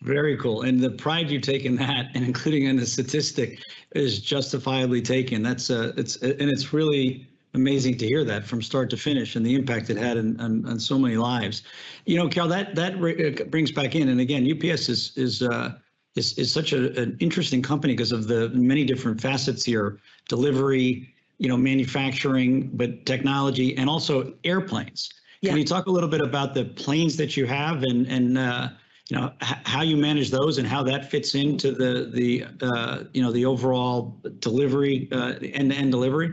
[0.02, 0.62] Very cool.
[0.62, 3.60] And the pride you take in that and including in the statistic
[3.94, 5.42] is justifiably taken.
[5.42, 9.44] That's uh it's and it's really amazing to hear that from start to finish and
[9.44, 11.64] the impact it had on, on, on so many lives.
[12.06, 15.74] You know, Carol, that that uh, brings back in and again, UPS is is uh
[16.16, 21.14] is, is such a, an interesting company because of the many different facets here, delivery,
[21.38, 25.10] you know, manufacturing, but technology and also airplanes.
[25.44, 28.70] Can you talk a little bit about the planes that you have and and uh
[29.10, 33.20] you know, how you manage those and how that fits into the, the, uh, you
[33.20, 36.32] know, the overall delivery, uh, end-to-end delivery?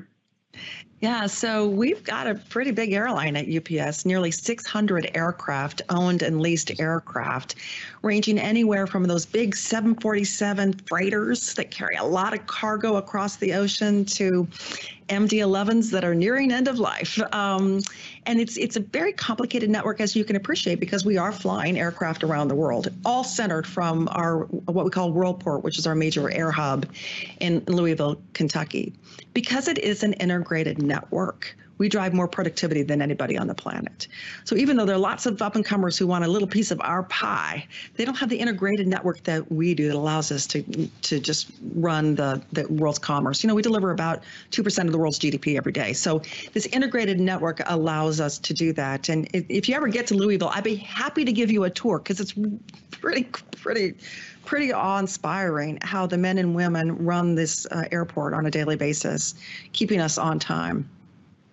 [0.99, 6.41] Yeah, so we've got a pretty big airline at UPS, nearly 600 aircraft, owned and
[6.41, 7.55] leased aircraft,
[8.01, 13.53] ranging anywhere from those big 747 freighters that carry a lot of cargo across the
[13.53, 14.47] ocean to
[15.09, 17.19] MD-11s that are nearing end of life.
[17.31, 17.81] Um,
[18.27, 21.79] and it's it's a very complicated network, as you can appreciate, because we are flying
[21.79, 25.95] aircraft around the world, all centered from our what we call Worldport, which is our
[25.95, 26.85] major air hub
[27.39, 28.93] in Louisville, Kentucky.
[29.33, 34.07] Because it is an integrated network, we drive more productivity than anybody on the planet.
[34.43, 36.71] So even though there are lots of up and comers who want a little piece
[36.71, 40.45] of our pie, they don't have the integrated network that we do that allows us
[40.47, 40.63] to
[41.03, 43.43] to just run the the world's commerce.
[43.43, 45.93] You know, we deliver about two percent of the world's GDP every day.
[45.93, 46.21] So
[46.53, 49.09] this integrated network allows us to do that.
[49.09, 51.69] And if, if you ever get to Louisville, I'd be happy to give you a
[51.69, 52.33] tour because it's
[52.91, 53.95] pretty pretty
[54.45, 59.35] pretty awe-inspiring how the men and women run this uh, airport on a daily basis,
[59.73, 60.89] keeping us on time.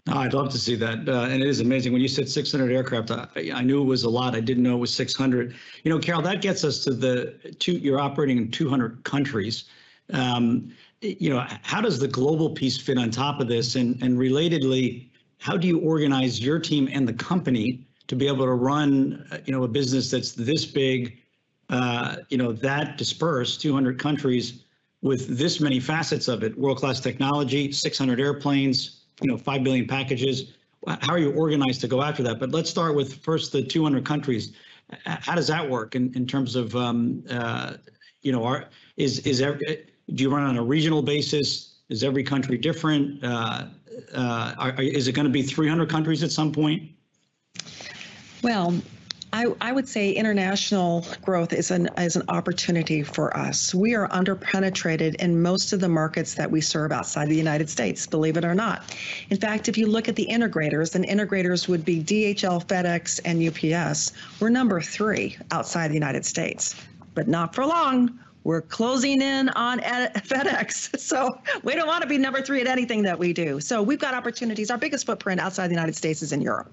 [0.06, 1.08] Oh, I'd love to see that.
[1.08, 1.92] Uh, and it is amazing.
[1.92, 4.34] When you said 600 aircraft, I, I, knew it was a lot.
[4.34, 5.54] I didn't know it was 600.
[5.82, 9.64] You know, Carol, that gets us to the two, you're operating in 200 countries.
[10.12, 13.76] Um, you know, how does the global piece fit on top of this?
[13.76, 18.44] And, and relatedly, how do you organize your team and the company to be able
[18.44, 21.18] to run, uh, you know, a business that's this big,
[21.70, 24.64] uh, you know, that dispersed, 200 countries
[25.00, 30.54] with this many facets of it, world-class technology, 600 airplanes, you know, 5 billion packages.
[30.86, 32.38] How are you organized to go after that?
[32.38, 34.52] But let's start with first the 200 countries.
[35.04, 37.74] How does that work in, in terms of, um, uh,
[38.22, 41.76] you know, are, is, is every, do you run on a regional basis?
[41.88, 43.22] Is every country different?
[43.24, 43.66] Uh,
[44.14, 46.90] uh, are, is it going to be 300 countries at some point?
[48.42, 48.74] Well,
[49.34, 53.74] I, I, would say international growth is an is an opportunity for us.
[53.74, 58.06] We are underpenetrated in most of the markets that we serve outside the United States,
[58.06, 58.96] believe it or not.
[59.30, 63.42] In fact, if you look at the integrators, and integrators would be DHL, FedEx, and
[63.42, 66.76] UPS, we're number three outside the United States,
[67.14, 68.16] but not for long.
[68.44, 70.90] We're closing in on FedEx.
[71.04, 73.60] So we don't want to be number three at anything that we do.
[73.60, 74.70] So we've got opportunities.
[74.70, 76.72] Our biggest footprint outside the United States is in Europe,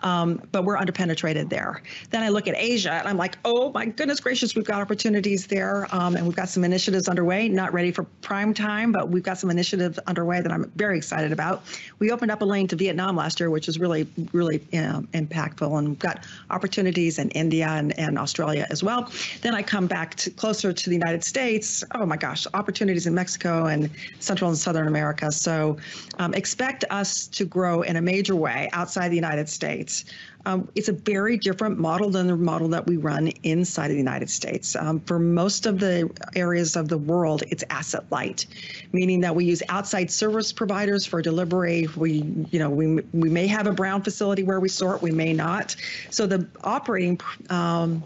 [0.00, 1.82] um, but we're underpenetrated there.
[2.10, 5.46] Then I look at Asia and I'm like, oh my goodness gracious, we've got opportunities
[5.46, 5.86] there.
[5.92, 9.38] Um, and we've got some initiatives underway, not ready for prime time, but we've got
[9.38, 11.62] some initiatives underway that I'm very excited about.
[11.98, 15.04] We opened up a lane to Vietnam last year, which was really, really you know,
[15.12, 15.78] impactful.
[15.78, 19.10] And we've got opportunities in India and, and Australia as well.
[19.42, 23.06] Then I come back to closer to the United United States, oh my gosh, opportunities
[23.06, 23.88] in Mexico and
[24.20, 25.32] Central and Southern America.
[25.32, 25.78] So
[26.18, 30.04] um, expect us to grow in a major way outside the United States.
[30.44, 33.96] Um, it's a very different model than the model that we run inside of the
[33.96, 34.76] United States.
[34.76, 38.44] Um, for most of the areas of the world, it's asset light,
[38.92, 41.88] meaning that we use outside service providers for delivery.
[41.96, 45.32] We, you know, we we may have a brown facility where we sort, we may
[45.32, 45.74] not.
[46.10, 47.18] So the operating
[47.48, 48.04] um,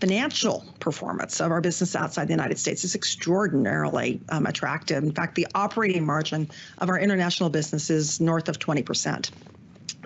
[0.00, 5.02] financial performance of our business outside the United States is extraordinarily um, attractive.
[5.02, 9.30] In fact, the operating margin of our international business is north of 20%.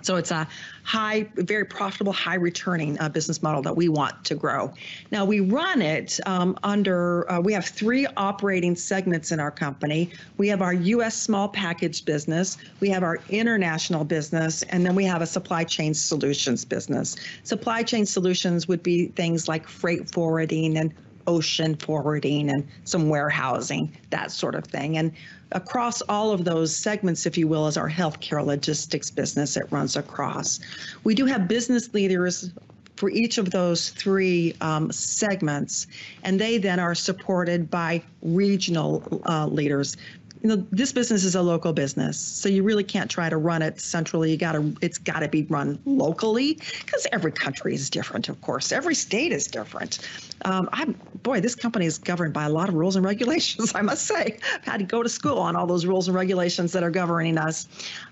[0.03, 0.47] So it's a
[0.83, 4.73] high, very profitable, high returning uh, business model that we want to grow.
[5.11, 10.11] Now we run it um, under, uh, we have three operating segments in our company.
[10.37, 11.15] We have our U.S.
[11.15, 15.93] small package business, we have our international business, and then we have a supply chain
[15.93, 17.15] solutions business.
[17.43, 20.93] Supply chain solutions would be things like freight forwarding and
[21.27, 24.97] ocean forwarding and some warehousing, that sort of thing.
[24.97, 25.11] And
[25.51, 29.95] across all of those segments, if you will, is our healthcare logistics business it runs
[29.95, 30.59] across.
[31.03, 32.51] We do have business leaders
[32.95, 35.87] for each of those three um, segments,
[36.23, 39.97] and they then are supported by regional uh, leaders
[40.43, 43.61] you know, this business is a local business, so you really can't try to run
[43.61, 44.29] it centrally.
[44.29, 48.41] You got to, it's got to be run locally because every country is different, of
[48.41, 48.73] course.
[48.73, 49.99] Every state is different.
[50.43, 53.81] Um, I'm, boy, this company is governed by a lot of rules and regulations, I
[53.81, 54.37] must say.
[54.53, 57.37] I've had to go to school on all those rules and regulations that are governing
[57.37, 57.69] us.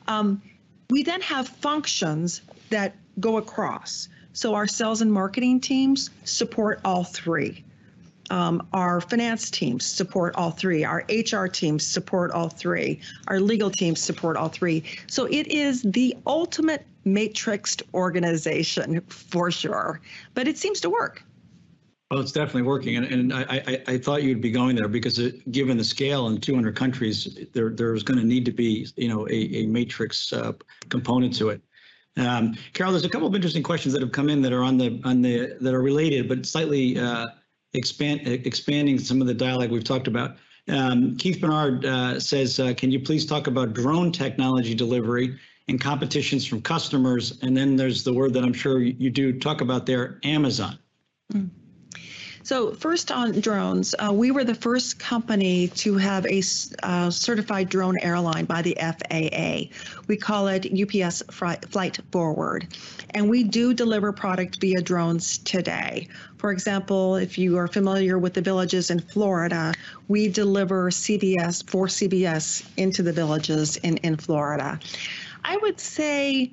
[0.07, 0.41] Um,
[0.89, 4.07] we then have functions that go across.
[4.31, 7.65] So our sales and marketing teams support all three.
[8.29, 10.84] Um, our finance teams support all three.
[10.84, 13.01] Our HR teams support all three.
[13.27, 14.84] Our legal teams support all three.
[15.07, 20.01] So it is the ultimate matrixed organization for sure,
[20.34, 21.23] but it seems to work.
[22.12, 25.17] Well, it's definitely working, and, and I, I, I thought you'd be going there because
[25.17, 29.07] it, given the scale in 200 countries, there there's going to need to be you
[29.07, 30.51] know a, a matrix uh,
[30.89, 31.62] component to it.
[32.17, 34.77] Um, Carol, there's a couple of interesting questions that have come in that are on
[34.77, 37.27] the on the that are related, but slightly uh,
[37.73, 40.38] expand expanding some of the dialogue we've talked about.
[40.67, 45.79] Um, Keith Bernard uh, says, uh, "Can you please talk about drone technology delivery and
[45.79, 49.86] competitions from customers?" And then there's the word that I'm sure you do talk about
[49.86, 50.77] there, Amazon.
[51.34, 51.49] Mm.
[52.43, 56.41] So first on drones, uh, we were the first company to have a
[56.82, 59.73] uh, certified drone airline by the FAA.
[60.08, 62.67] We call it UPS Flight Forward,
[63.12, 66.08] and we do deliver product via drones today.
[66.38, 69.73] For example, if you are familiar with the villages in Florida,
[70.08, 74.80] we deliver CVS for CVS into the villages in, in Florida.
[75.43, 76.51] I would say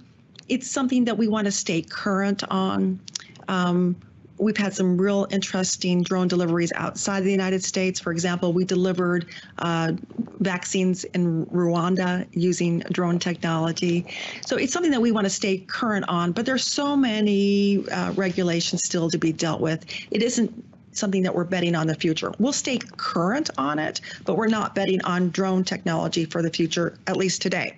[0.49, 3.01] it's something that we want to stay current on.
[3.49, 3.97] Um,
[4.39, 7.99] we've had some real interesting drone deliveries outside the United States.
[8.01, 9.27] For example, we delivered
[9.59, 9.93] uh,
[10.41, 14.07] vaccines in Rwanda using drone technology.
[14.47, 18.13] So it's something that we want to stay current on, but there's so many uh,
[18.13, 19.85] regulations still to be dealt with.
[20.11, 22.33] It isn't something that we're betting on the future.
[22.39, 26.99] We'll stay current on it, but we're not betting on drone technology for the future,
[27.07, 27.77] at least today.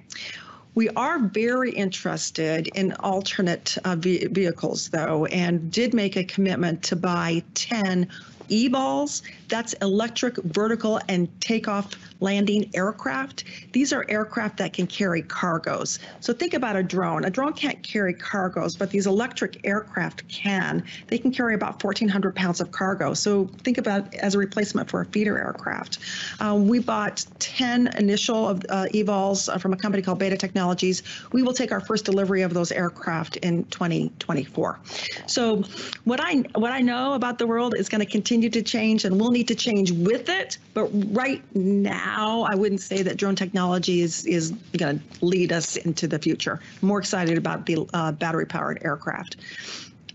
[0.74, 6.96] We are very interested in alternate uh, vehicles, though, and did make a commitment to
[6.96, 8.09] buy 10
[8.48, 9.22] eVTOLs.
[9.50, 13.44] That's electric vertical and takeoff landing aircraft.
[13.72, 15.98] These are aircraft that can carry cargoes.
[16.20, 17.24] So think about a drone.
[17.24, 20.84] A drone can't carry cargoes, but these electric aircraft can.
[21.08, 23.14] They can carry about 1,400 pounds of cargo.
[23.14, 25.98] So think about as a replacement for a feeder aircraft.
[26.38, 31.02] Uh, we bought 10 initial of uh, eVTOLs uh, from a company called Beta Technologies.
[31.32, 34.78] We will take our first delivery of those aircraft in 2024.
[35.26, 35.62] So
[36.04, 39.20] what I what I know about the world is going to continue to change, and
[39.20, 40.59] we'll need to change with it.
[40.74, 45.76] But right now I wouldn't say that drone technology is is going to lead us
[45.76, 46.61] into the future.
[46.83, 49.37] I'm more excited about the uh, battery powered aircraft.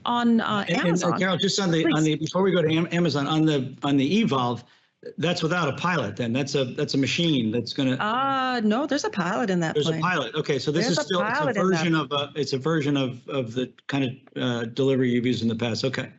[0.06, 1.94] On uh, Amazon, and, uh, Carol, just on the please.
[1.96, 4.64] on the before we go to Amazon on the on the Evolve,
[5.18, 6.16] that's without a pilot.
[6.16, 8.04] Then that's a that's a machine that's going to.
[8.04, 9.74] Uh no, there's a pilot in that.
[9.74, 10.00] There's plane.
[10.00, 10.36] a pilot.
[10.36, 12.98] Okay, so this there's is still a, it's a version of a it's a version
[12.98, 15.84] of of the kind of uh, delivery you've used in the past.
[15.84, 16.12] Okay.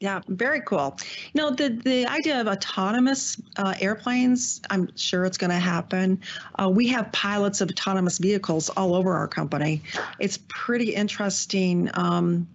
[0.00, 0.96] Yeah, very cool.
[1.34, 6.22] You know, the, the idea of autonomous uh, airplanes, I'm sure it's going to happen.
[6.58, 9.82] Uh, we have pilots of autonomous vehicles all over our company.
[10.18, 11.90] It's pretty interesting.
[11.94, 12.48] Um,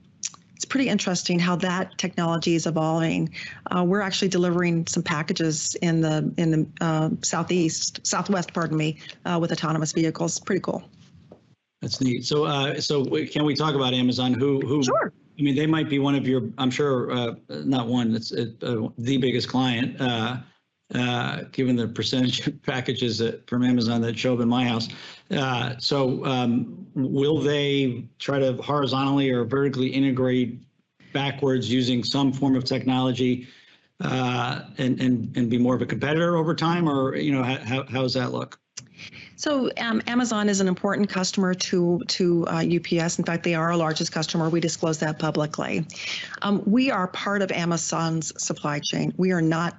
[0.56, 3.30] it's pretty interesting how that technology is evolving.
[3.70, 8.98] Uh, we're actually delivering some packages in the in the uh, southeast, southwest, pardon me,
[9.26, 10.40] uh, with autonomous vehicles.
[10.40, 10.84] Pretty cool.
[11.82, 12.26] That's neat.
[12.26, 14.34] So, uh, so can we talk about Amazon?
[14.34, 15.14] Who who sure.
[15.38, 18.48] I mean, they might be one of your, I'm sure, uh, not one, it's uh,
[18.98, 20.38] the biggest client, uh,
[20.94, 24.88] uh, given the percentage of packages that, from Amazon that show up in my house.
[25.32, 30.62] Uh, so um, will they try to horizontally or vertically integrate
[31.12, 33.48] backwards using some form of technology
[34.02, 36.88] uh, and, and, and be more of a competitor over time?
[36.88, 38.60] Or, you know, how, how does that look?
[39.36, 43.20] So um, Amazon is an important customer to to uh, UPS.
[43.20, 44.50] In fact, they are our largest customer.
[44.50, 45.86] We disclose that publicly.
[46.42, 49.14] Um, we are part of Amazon's supply chain.
[49.18, 49.78] We are not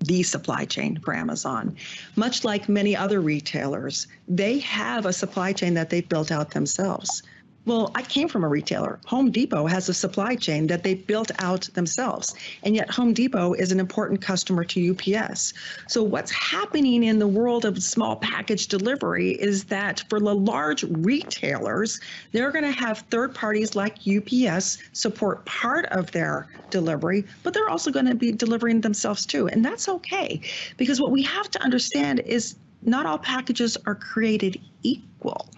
[0.00, 1.76] the supply chain for Amazon.
[2.16, 7.22] Much like many other retailers, they have a supply chain that they've built out themselves.
[7.66, 9.00] Well, I came from a retailer.
[9.06, 12.32] Home Depot has a supply chain that they built out themselves.
[12.62, 15.52] And yet, Home Depot is an important customer to UPS.
[15.88, 20.84] So, what's happening in the world of small package delivery is that for the large
[20.84, 21.98] retailers,
[22.30, 27.68] they're going to have third parties like UPS support part of their delivery, but they're
[27.68, 29.48] also going to be delivering themselves too.
[29.48, 30.40] And that's okay
[30.76, 35.50] because what we have to understand is not all packages are created equal.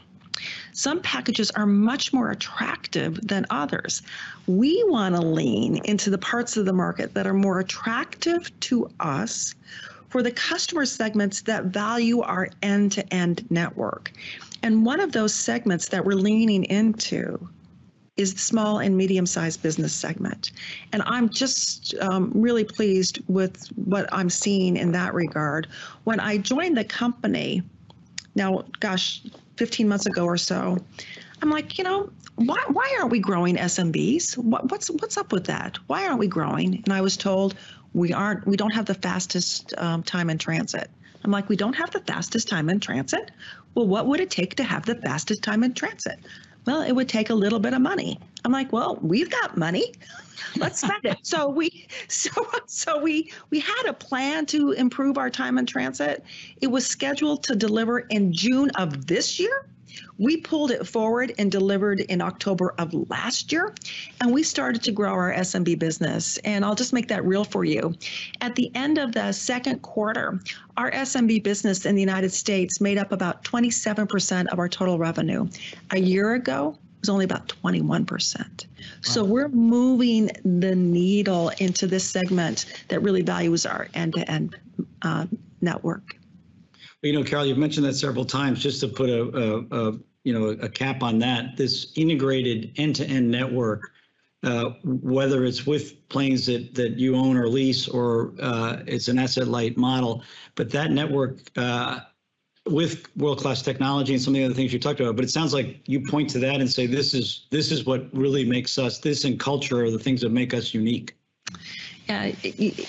[0.78, 4.00] Some packages are much more attractive than others.
[4.46, 8.88] We want to lean into the parts of the market that are more attractive to
[9.00, 9.56] us
[10.08, 14.12] for the customer segments that value our end to end network.
[14.62, 17.48] And one of those segments that we're leaning into
[18.16, 20.52] is the small and medium sized business segment.
[20.92, 25.66] And I'm just um, really pleased with what I'm seeing in that regard.
[26.04, 27.64] When I joined the company,
[28.36, 29.22] now, gosh,
[29.58, 30.78] 15 months ago or so,
[31.42, 34.38] I'm like, you know, why, why aren't we growing SMBs?
[34.38, 35.76] What, what's what's up with that?
[35.88, 36.82] Why aren't we growing?
[36.84, 37.56] And I was told
[37.92, 38.46] we aren't.
[38.46, 40.90] We don't have the fastest um, time in transit.
[41.24, 43.32] I'm like, we don't have the fastest time in transit.
[43.74, 46.20] Well, what would it take to have the fastest time in transit?
[46.68, 48.20] Well, it would take a little bit of money.
[48.44, 49.94] I'm like, well, we've got money.
[50.58, 51.16] Let's spend it.
[51.22, 52.30] So we so
[52.66, 56.22] so we we had a plan to improve our time in transit.
[56.60, 59.66] It was scheduled to deliver in June of this year.
[60.18, 63.74] We pulled it forward and delivered in October of last year,
[64.20, 66.38] and we started to grow our SMB business.
[66.38, 67.94] And I'll just make that real for you.
[68.40, 70.40] At the end of the second quarter,
[70.76, 75.48] our SMB business in the United States made up about 27% of our total revenue.
[75.90, 78.66] A year ago, it was only about 21%.
[79.02, 84.56] So we're moving the needle into this segment that really values our end-to-end
[85.02, 85.26] uh,
[85.60, 86.17] network.
[87.02, 88.60] You know, Carol, you've mentioned that several times.
[88.60, 93.30] Just to put a, a, a you know a cap on that, this integrated end-to-end
[93.30, 93.92] network,
[94.42, 99.18] uh, whether it's with planes that that you own or lease, or uh, it's an
[99.18, 100.24] asset-light model,
[100.56, 102.00] but that network uh,
[102.66, 105.14] with world-class technology and some of the other things you talked about.
[105.16, 108.08] But it sounds like you point to that and say this is this is what
[108.12, 108.98] really makes us.
[108.98, 111.16] This and culture are the things that make us unique.
[112.08, 112.32] Yeah,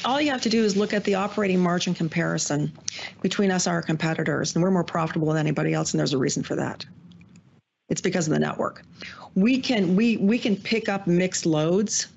[0.06, 2.72] all you have to do is look at the operating margin comparison
[3.22, 6.18] between us and our competitors, and we're more profitable than anybody else, and there's a
[6.18, 6.86] reason for that.
[7.90, 8.84] It's because of the network.
[9.36, 12.08] We can we we can pick up mixed loads,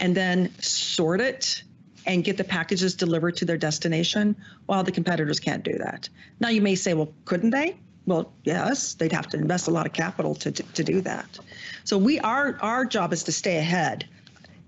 [0.00, 1.62] and then sort it
[2.06, 4.34] and get the packages delivered to their destination,
[4.66, 6.08] while the competitors can't do that.
[6.40, 7.76] Now you may say, well, couldn't they?
[8.06, 11.38] Well, yes, they'd have to invest a lot of capital to, to, to do that.
[11.84, 14.08] So we our our job is to stay ahead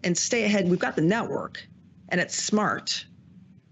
[0.06, 0.70] and stay ahead.
[0.70, 1.66] We've got the network
[2.10, 3.04] and it's smart.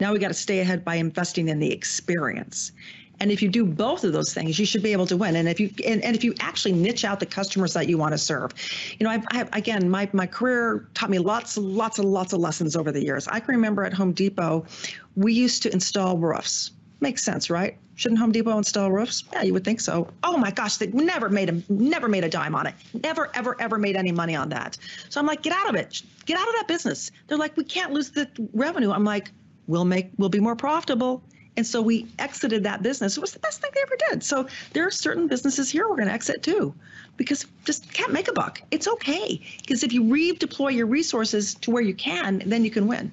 [0.00, 2.72] Now we got to stay ahead by investing in the experience.
[3.20, 5.36] And if you do both of those things, you should be able to win.
[5.36, 8.10] And if you and, and if you actually niche out the customers that you want
[8.10, 8.50] to serve,
[8.98, 12.40] you know, I've, I've again, my my career taught me lots, lots and lots of
[12.40, 13.28] lessons over the years.
[13.28, 14.66] I can remember at Home Depot,
[15.14, 16.72] we used to install roofs.
[17.00, 17.78] Makes sense, right?
[17.96, 19.24] Shouldn't Home Depot install roofs?
[19.32, 20.08] Yeah, you would think so.
[20.22, 22.74] Oh my gosh, they never made a never made a dime on it.
[23.02, 24.76] Never, ever, ever made any money on that.
[25.08, 26.02] So I'm like, get out of it.
[26.26, 27.10] Get out of that business.
[27.28, 28.90] They're like, we can't lose the revenue.
[28.90, 29.30] I'm like,
[29.66, 31.22] we'll make we'll be more profitable.
[31.56, 33.16] And so we exited that business.
[33.16, 34.24] It was the best thing they ever did.
[34.24, 36.74] So there are certain businesses here we're going to exit too,
[37.16, 38.60] because just can't make a buck.
[38.72, 42.88] It's okay because if you redeploy your resources to where you can, then you can
[42.88, 43.12] win.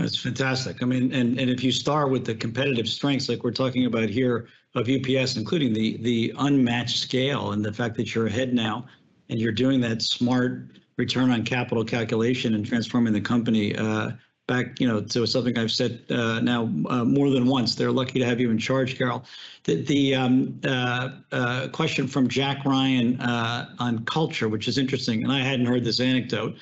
[0.00, 0.82] That's fantastic.
[0.82, 4.08] I mean, and, and if you start with the competitive strengths like we're talking about
[4.08, 8.86] here of UPS, including the the unmatched scale and the fact that you're ahead now
[9.28, 14.12] and you're doing that smart return on capital calculation and transforming the company uh,
[14.46, 17.74] back, you know, to something I've said uh, now uh, more than once.
[17.74, 19.24] They're lucky to have you in charge, Carol.
[19.64, 25.22] The, the um, uh, uh, question from Jack Ryan uh, on culture, which is interesting,
[25.22, 26.56] and I hadn't heard this anecdote.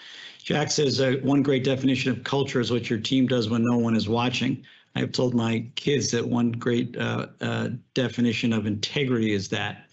[0.48, 3.76] Jack says uh, one great definition of culture is what your team does when no
[3.76, 4.64] one is watching.
[4.94, 9.90] I've told my kids that one great uh, uh, definition of integrity is that.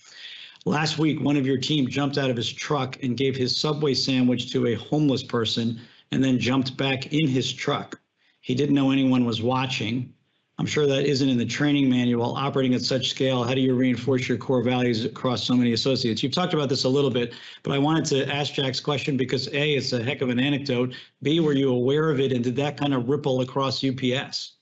[0.64, 3.94] Last week, one of your team jumped out of his truck and gave his Subway
[3.94, 5.78] sandwich to a homeless person
[6.14, 8.00] and then jumped back in his truck.
[8.40, 10.14] He didn't know anyone was watching.
[10.58, 12.36] I'm sure that isn't in the training manual.
[12.36, 16.24] Operating at such scale, how do you reinforce your core values across so many associates?
[16.24, 19.48] You've talked about this a little bit, but I wanted to ask Jack's question because
[19.50, 20.94] A, it's a heck of an anecdote.
[21.22, 24.54] B, were you aware of it and did that kind of ripple across UPS?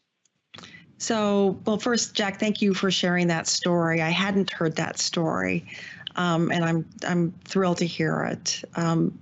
[0.98, 4.02] So, well, first, Jack, thank you for sharing that story.
[4.02, 5.66] I hadn't heard that story,
[6.16, 8.64] um, and I'm I'm thrilled to hear it.
[8.78, 9.18] Um,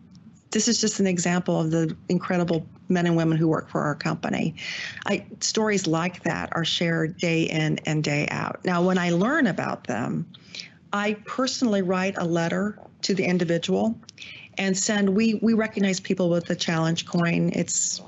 [0.51, 3.95] this is just an example of the incredible men and women who work for our
[3.95, 4.55] company.
[5.05, 8.63] I, stories like that are shared day in and day out.
[8.65, 10.27] Now, when I learn about them,
[10.93, 13.97] I personally write a letter to the individual
[14.57, 18.01] and send we we recognize people with the challenge coin it's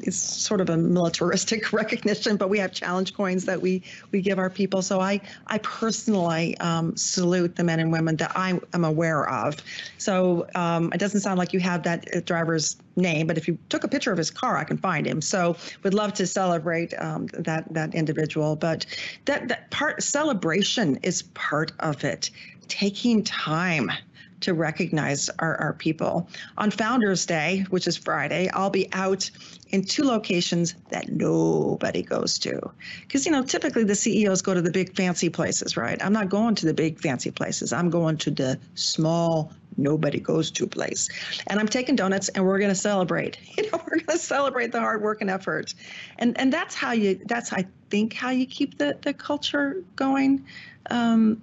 [0.00, 4.38] it's sort of a militaristic recognition, but we have challenge coins that we we give
[4.38, 4.82] our people.
[4.82, 9.56] So I I personally um, salute the men and women that I am aware of.
[9.98, 13.84] So um, it doesn't sound like you have that driver's name, but if you took
[13.84, 15.20] a picture of his car, I can find him.
[15.20, 18.56] So we'd love to celebrate um, that that individual.
[18.56, 18.86] But
[19.24, 22.30] that that part celebration is part of it.
[22.68, 23.90] Taking time
[24.42, 26.28] to recognize our, our people.
[26.58, 29.30] On Founders Day, which is Friday, I'll be out
[29.70, 32.60] in two locations that nobody goes to.
[33.02, 36.02] Because, you know, typically the CEOs go to the big fancy places, right?
[36.04, 37.72] I'm not going to the big fancy places.
[37.72, 41.08] I'm going to the small, nobody goes to place.
[41.46, 43.38] And I'm taking donuts and we're going to celebrate.
[43.62, 45.74] You know, we're going to celebrate the hard work and effort.
[46.18, 50.44] And and that's how you that's I think how you keep the the culture going.
[50.90, 51.42] Um,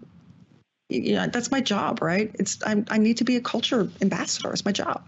[0.89, 2.31] yeah, that's my job, right?
[2.39, 4.51] It's I, I need to be a culture ambassador.
[4.51, 5.05] It's my job.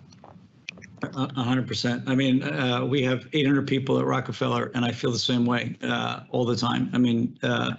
[1.03, 2.03] A hundred percent.
[2.05, 5.75] I mean, uh, we have 800 people at Rockefeller, and I feel the same way
[5.81, 6.91] uh, all the time.
[6.93, 7.71] I mean, uh,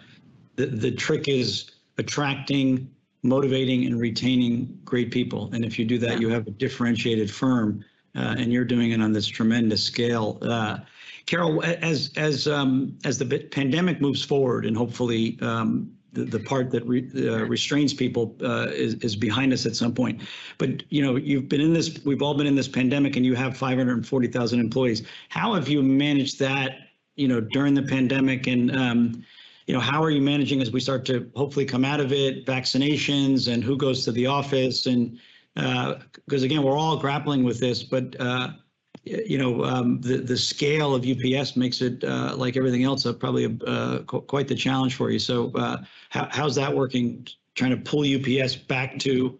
[0.57, 2.91] the the trick is attracting,
[3.23, 5.51] motivating, and retaining great people.
[5.55, 6.19] And if you do that, yeah.
[6.19, 7.85] you have a differentiated firm,
[8.17, 10.39] uh, and you're doing it on this tremendous scale.
[10.43, 10.79] Uh,
[11.27, 16.71] Carol, as as um, as the pandemic moves forward, and hopefully um, the, the part
[16.71, 20.21] that re, uh, restrains people uh, is, is behind us at some point.
[20.59, 21.99] But you know, you've been in this.
[22.05, 25.03] We've all been in this pandemic, and you have 540,000 employees.
[25.29, 26.79] How have you managed that?
[27.17, 29.25] You know, during the pandemic, and um,
[29.67, 32.47] you know, how are you managing as we start to hopefully come out of it?
[32.47, 35.19] Vaccinations and who goes to the office, and
[35.55, 38.49] because uh, again, we're all grappling with this, but uh,
[39.05, 43.13] you know, um, the the scale of UPS makes it uh, like everything else uh,
[43.13, 45.19] probably uh, quite the challenge for you.
[45.19, 45.79] So, uh,
[46.11, 47.27] how, how's that working?
[47.55, 49.39] Trying to pull UPS back to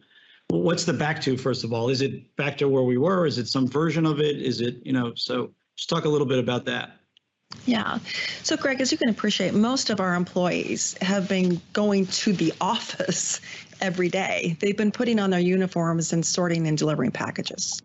[0.49, 1.89] what's the back to first of all?
[1.89, 3.27] Is it back to where we were?
[3.27, 4.43] Is it some version of it?
[4.43, 5.13] Is it you know?
[5.15, 6.99] So, just talk a little bit about that.
[7.65, 7.99] Yeah.
[8.43, 12.53] So, Greg, as you can appreciate, most of our employees have been going to the
[12.61, 13.41] office
[13.81, 14.57] every day.
[14.61, 17.81] They've been putting on their uniforms and sorting and delivering packages.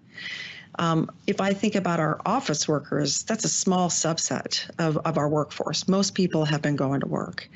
[0.80, 5.28] Um, if I think about our office workers, that's a small subset of, of our
[5.28, 5.88] workforce.
[5.88, 7.50] Most people have been going to work.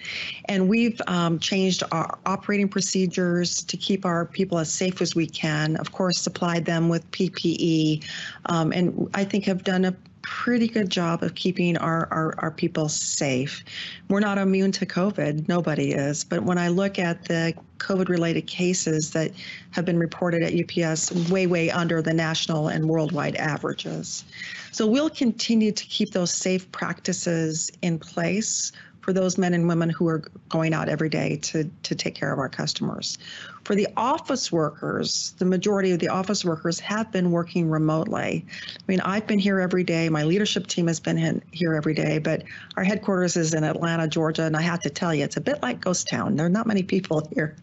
[0.45, 5.27] And we've um, changed our operating procedures to keep our people as safe as we
[5.27, 5.75] can.
[5.77, 8.03] Of course, supplied them with PPE,
[8.47, 12.51] um, and I think have done a pretty good job of keeping our, our, our
[12.51, 13.63] people safe.
[14.09, 16.23] We're not immune to COVID, nobody is.
[16.23, 19.31] But when I look at the COVID related cases that
[19.71, 24.23] have been reported at UPS, way, way under the national and worldwide averages.
[24.71, 28.71] So we'll continue to keep those safe practices in place
[29.01, 32.31] for those men and women who are going out every day to, to take care
[32.31, 33.17] of our customers.
[33.63, 38.45] For the office workers, the majority of the office workers have been working remotely.
[38.49, 40.09] I mean, I've been here every day.
[40.09, 42.43] My leadership team has been here every day, but
[42.75, 45.61] our headquarters is in Atlanta, Georgia, and I have to tell you, it's a bit
[45.61, 46.35] like ghost town.
[46.35, 47.55] There are not many people here,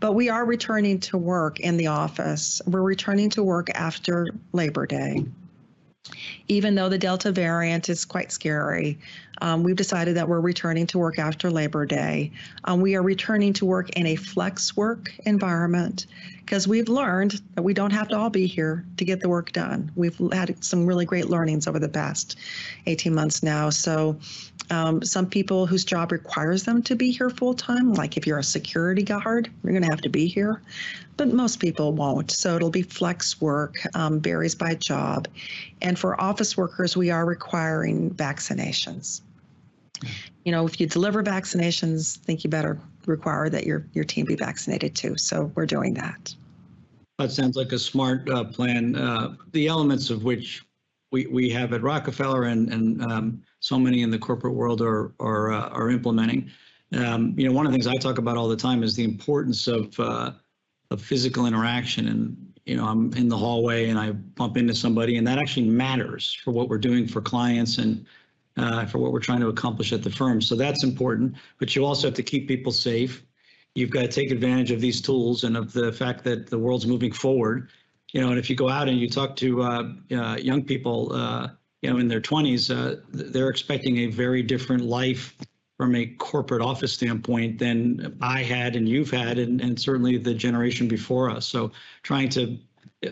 [0.00, 2.60] but we are returning to work in the office.
[2.66, 5.24] We're returning to work after Labor Day
[6.48, 8.98] even though the Delta variant is quite scary,
[9.40, 12.32] um, we've decided that we're returning to work after Labor Day.
[12.64, 16.06] Um, we are returning to work in a flex work environment
[16.38, 19.52] because we've learned that we don't have to all be here to get the work
[19.52, 19.90] done.
[19.96, 22.38] We've had some really great learnings over the past
[22.86, 23.70] 18 months now.
[23.70, 24.16] So
[24.70, 28.38] um, some people whose job requires them to be here full time, like if you're
[28.38, 30.62] a security guard, you're going to have to be here,
[31.16, 32.30] but most people won't.
[32.30, 35.28] So it'll be flex work, um, varies by job.
[35.82, 39.22] And for office workers, we are requiring vaccinations.
[40.44, 44.26] You know, if you deliver vaccinations, I think you better require that your your team
[44.26, 45.16] be vaccinated too.
[45.16, 46.34] So we're doing that.
[47.18, 48.94] That sounds like a smart uh, plan.
[48.94, 50.62] Uh, the elements of which
[51.12, 55.12] we, we have at Rockefeller and and um, so many in the corporate world are
[55.18, 56.48] are uh, are implementing.
[56.92, 59.02] Um, you know, one of the things I talk about all the time is the
[59.02, 60.30] importance of uh,
[60.92, 62.06] of physical interaction.
[62.06, 65.68] And you know, I'm in the hallway and I bump into somebody, and that actually
[65.68, 68.06] matters for what we're doing for clients and
[68.56, 70.40] uh, for what we're trying to accomplish at the firm.
[70.40, 71.34] So that's important.
[71.58, 73.24] But you also have to keep people safe.
[73.74, 76.86] You've got to take advantage of these tools and of the fact that the world's
[76.86, 77.68] moving forward.
[78.12, 81.12] You know, and if you go out and you talk to uh, uh, young people,
[81.12, 81.48] uh,
[81.86, 85.36] you know, in their 20s, uh, they're expecting a very different life
[85.76, 90.34] from a corporate office standpoint than I had and you've had, and, and certainly the
[90.34, 91.46] generation before us.
[91.46, 91.70] So
[92.02, 92.58] trying to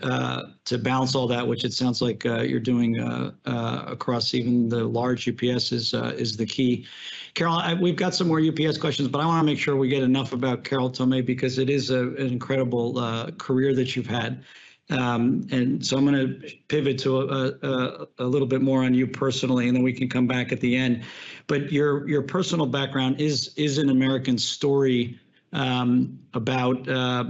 [0.03, 4.33] uh, to balance all that, which it sounds like uh, you're doing uh, uh across
[4.33, 6.85] even the large UPS is uh, is the key.
[7.33, 9.87] Carol, I, we've got some more UPS questions, but I want to make sure we
[9.87, 14.07] get enough about Carol Tomé because it is a, an incredible uh, career that you've
[14.07, 14.43] had.
[14.89, 18.93] Um, and so I'm going to pivot to a, a, a, little bit more on
[18.93, 21.03] you personally, and then we can come back at the end.
[21.47, 25.19] But your your personal background is is an American story
[25.53, 27.25] um, about uh,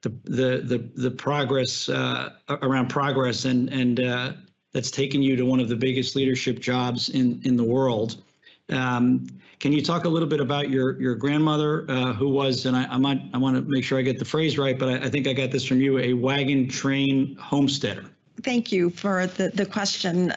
[0.00, 4.32] the, the the the progress uh, around progress, and and uh,
[4.72, 8.24] that's taken you to one of the biggest leadership jobs in in the world.
[8.70, 9.28] Um,
[9.62, 12.84] can you talk a little bit about your your grandmother, uh, who was, and I,
[12.86, 15.08] I might I want to make sure I get the phrase right, but I, I,
[15.08, 18.04] think I got this from you, a wagon train homesteader.
[18.42, 20.34] Thank you for the the question.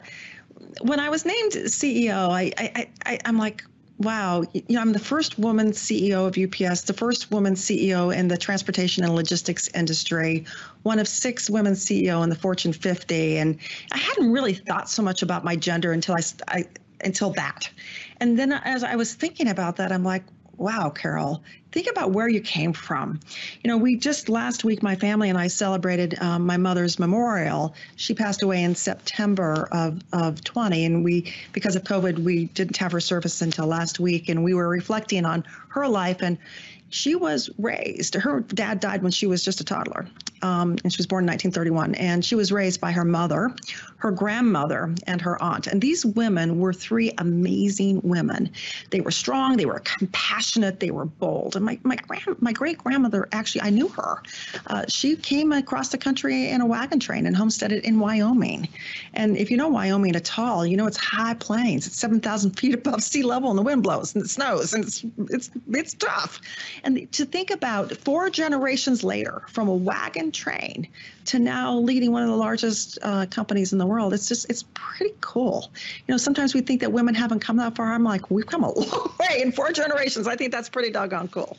[0.81, 3.65] When I was named CEO, I I, I I'm like.
[3.99, 8.27] Wow, you know, I'm the first woman CEO of UPS, the first woman CEO in
[8.27, 10.43] the transportation and logistics industry,
[10.83, 13.57] one of six women CEO in the Fortune 50, and
[13.93, 16.65] I hadn't really thought so much about my gender until I, I
[17.05, 17.69] until that.
[18.25, 20.23] And then as I was thinking about that, I'm like,
[20.57, 23.19] wow, Carol, think about where you came from.
[23.63, 27.75] You know, we just last week, my family and I celebrated um, my mother's memorial.
[27.97, 32.77] She passed away in September of, of 20, and we, because of COVID, we didn't
[32.77, 36.23] have her service until last week, and we were reflecting on her life.
[36.23, 36.39] And
[36.89, 40.07] she was raised, her dad died when she was just a toddler.
[40.45, 41.95] Um, and she was born in 1931.
[41.95, 43.49] And she was raised by her mother,
[43.97, 45.65] her grandmother, and her aunt.
[45.65, 48.51] And these women were three amazing women.
[48.91, 51.55] They were strong, they were compassionate, they were bold.
[51.55, 54.21] And my my grand my great grandmother actually, I knew her.
[54.67, 58.67] Uh, she came across the country in a wagon train and homesteaded in Wyoming.
[59.15, 61.87] And if you know Wyoming at all, you know it's high plains.
[61.87, 65.03] It's 7,000 feet above sea level, and the wind blows and it snows, and it's
[65.29, 66.39] it's it's tough.
[66.83, 70.87] And to think about four generations later, from a wagon train
[71.25, 74.65] to now leading one of the largest uh, companies in the world, it's just it's
[74.73, 75.71] pretty cool.
[76.07, 77.93] You know, sometimes we think that women haven't come that far.
[77.93, 80.27] I'm like, we've come a long way in four generations.
[80.27, 81.57] I think that's pretty doggone cool.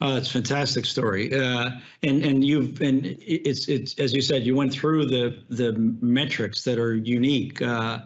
[0.00, 1.34] Oh, that's a fantastic story.
[1.34, 1.70] Uh,
[2.02, 6.62] and and you've and it's it's as you said, you went through the the metrics
[6.64, 7.62] that are unique.
[7.62, 8.00] Uh,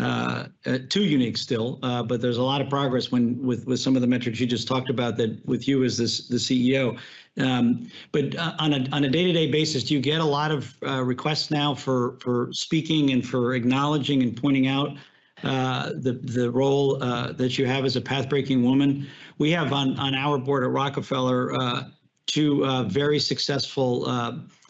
[0.00, 3.78] uh, uh, too unique still, uh, but there's a lot of progress when with with
[3.78, 6.98] some of the metrics you just talked about that with you as this the CEO.
[7.38, 10.74] Um, but uh, on a on a day-to-day basis, do you get a lot of
[10.86, 14.96] uh, requests now for for speaking and for acknowledging and pointing out
[15.42, 19.08] uh, the the role uh, that you have as a path-breaking woman?
[19.38, 21.84] We have on on our board at Rockefeller uh,
[22.26, 24.08] two uh, very successful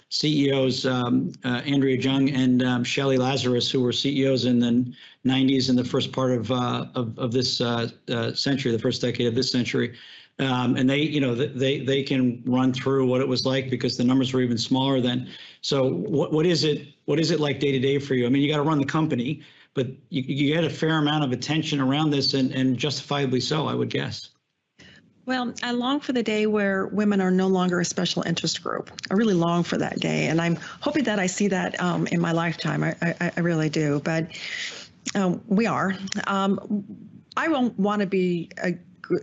[0.09, 4.95] CEOs, um, Andrea Jung and um, Shelly Lazarus, who were CEOs in the
[5.27, 7.59] 90s and the first part of of, of this
[8.41, 9.99] century, the first decade of this century.
[10.41, 13.97] Um, and they, you know, they they can run through what it was like because
[13.97, 15.29] the numbers were even smaller then.
[15.61, 18.27] So what what is it what is it like day to day for you?
[18.27, 19.43] I mean, you got to run the company,
[19.75, 23.69] but you, you get a fair amount of attention around this, and and justifiably so,
[23.69, 24.31] I would guess.
[25.27, 28.91] Well, I long for the day where women are no longer a special interest group.
[29.11, 32.21] I really long for that day, and I'm hoping that I see that um, in
[32.21, 32.83] my lifetime.
[32.83, 34.27] I, I, I really do, but
[35.15, 35.95] um, we are.
[36.27, 36.85] Um,
[37.37, 38.73] I won't want to be a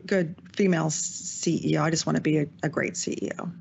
[0.07, 1.81] good female CEO.
[1.81, 3.51] I just want to be a, a great CEO.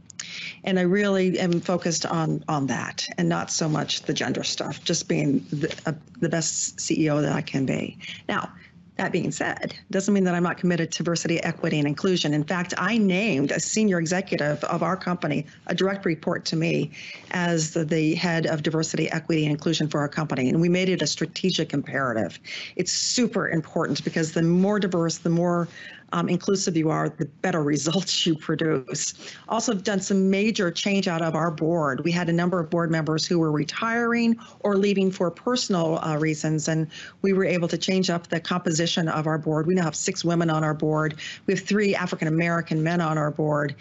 [0.64, 4.84] And I really am focused on on that, and not so much the gender stuff.
[4.84, 7.96] Just being the, uh, the best CEO that I can be.
[8.28, 8.52] Now,
[9.00, 12.34] that being said, doesn't mean that I'm not committed to diversity, equity, and inclusion.
[12.34, 16.90] In fact, I named a senior executive of our company, a direct report to me,
[17.30, 20.50] as the, the head of diversity, equity, and inclusion for our company.
[20.50, 22.38] And we made it a strategic imperative.
[22.76, 25.66] It's super important because the more diverse, the more
[26.12, 29.14] um, inclusive you are, the better results you produce.
[29.48, 32.04] Also, done some major change out of our board.
[32.04, 36.16] We had a number of board members who were retiring or leaving for personal uh,
[36.18, 36.86] reasons, and
[37.22, 39.66] we were able to change up the composition of our board.
[39.66, 41.16] We now have six women on our board.
[41.46, 43.74] We have three African American men on our board,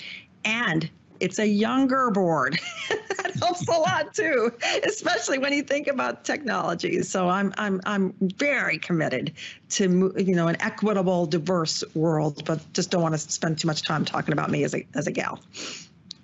[0.46, 0.90] and
[1.20, 2.60] it's a younger board.
[2.90, 4.52] that helps a lot too,
[4.84, 7.02] especially when you think about technology.
[7.02, 9.34] So I'm I'm I'm very committed
[9.70, 13.84] to you know an equitable, diverse world, but just don't want to spend too much
[13.84, 15.40] time talking about me as a as a gal.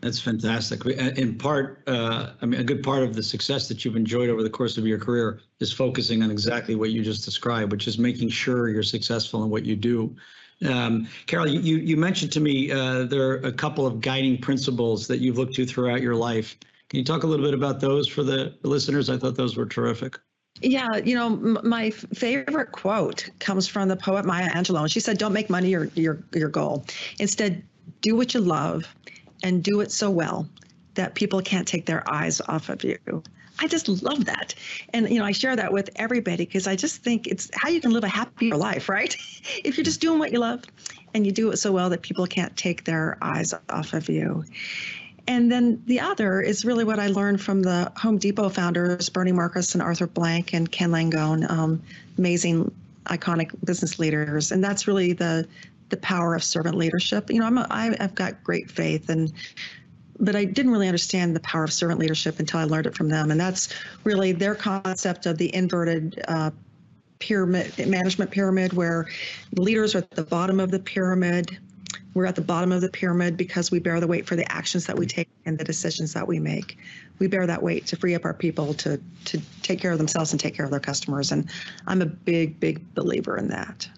[0.01, 0.85] That's fantastic.
[0.85, 4.43] In part, uh, I mean, a good part of the success that you've enjoyed over
[4.43, 7.97] the course of your career is focusing on exactly what you just described, which is
[7.97, 10.15] making sure you're successful in what you do.
[10.67, 15.07] Um, Carol, you, you mentioned to me uh, there are a couple of guiding principles
[15.07, 16.57] that you've looked to throughout your life.
[16.89, 19.09] Can you talk a little bit about those for the listeners?
[19.09, 20.19] I thought those were terrific.
[20.61, 21.29] Yeah, you know,
[21.63, 25.69] my favorite quote comes from the poet Maya Angelou, and she said, "Don't make money
[25.69, 26.85] your your your goal.
[27.19, 27.61] Instead,
[28.01, 28.87] do what you love,
[29.43, 30.47] and do it so well
[30.93, 32.97] that people can't take their eyes off of you."
[33.59, 34.53] I just love that.
[34.93, 37.79] And, you know, I share that with everybody because I just think it's how you
[37.79, 39.15] can live a happier life, right?
[39.63, 40.63] if you're just doing what you love
[41.13, 44.43] and you do it so well that people can't take their eyes off of you.
[45.27, 49.31] And then the other is really what I learned from the Home Depot founders, Bernie
[49.31, 51.81] Marcus and Arthur Blank and Ken Langone, um,
[52.17, 52.71] amazing,
[53.05, 54.51] iconic business leaders.
[54.51, 55.47] And that's really the
[55.89, 57.29] the power of servant leadership.
[57.29, 59.31] You know, I'm a, I've got great faith and
[60.19, 63.09] but I didn't really understand the power of servant leadership until I learned it from
[63.09, 63.31] them.
[63.31, 63.69] And that's
[64.03, 66.51] really their concept of the inverted uh,
[67.19, 69.07] pyramid, management pyramid, where
[69.53, 71.57] leaders are at the bottom of the pyramid.
[72.13, 74.85] We're at the bottom of the pyramid because we bear the weight for the actions
[74.85, 76.77] that we take and the decisions that we make.
[77.19, 80.31] We bear that weight to free up our people to to take care of themselves
[80.31, 81.33] and take care of their customers.
[81.33, 81.49] And
[81.87, 83.89] I'm a big, big believer in that.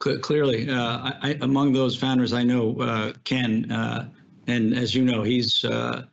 [0.00, 4.08] Clearly, uh, I, among those founders, I know uh, Ken uh,
[4.46, 6.04] and as you know, he's uh,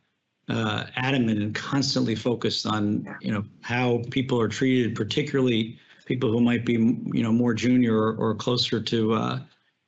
[0.48, 6.40] uh, adamant and constantly focused on you know how people are treated, particularly people who
[6.40, 9.38] might be you know more junior or, or closer to uh,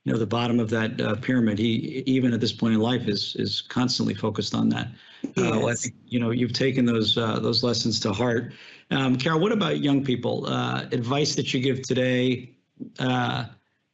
[0.04, 1.58] you know the bottom of that uh, pyramid.
[1.58, 4.88] He even at this point in life is is constantly focused on that.
[5.24, 8.52] Uh, well, I think you know you've taken those uh, those lessons to heart.
[8.90, 10.46] Um, Carol, what about young people?
[10.46, 12.50] advice that you give today?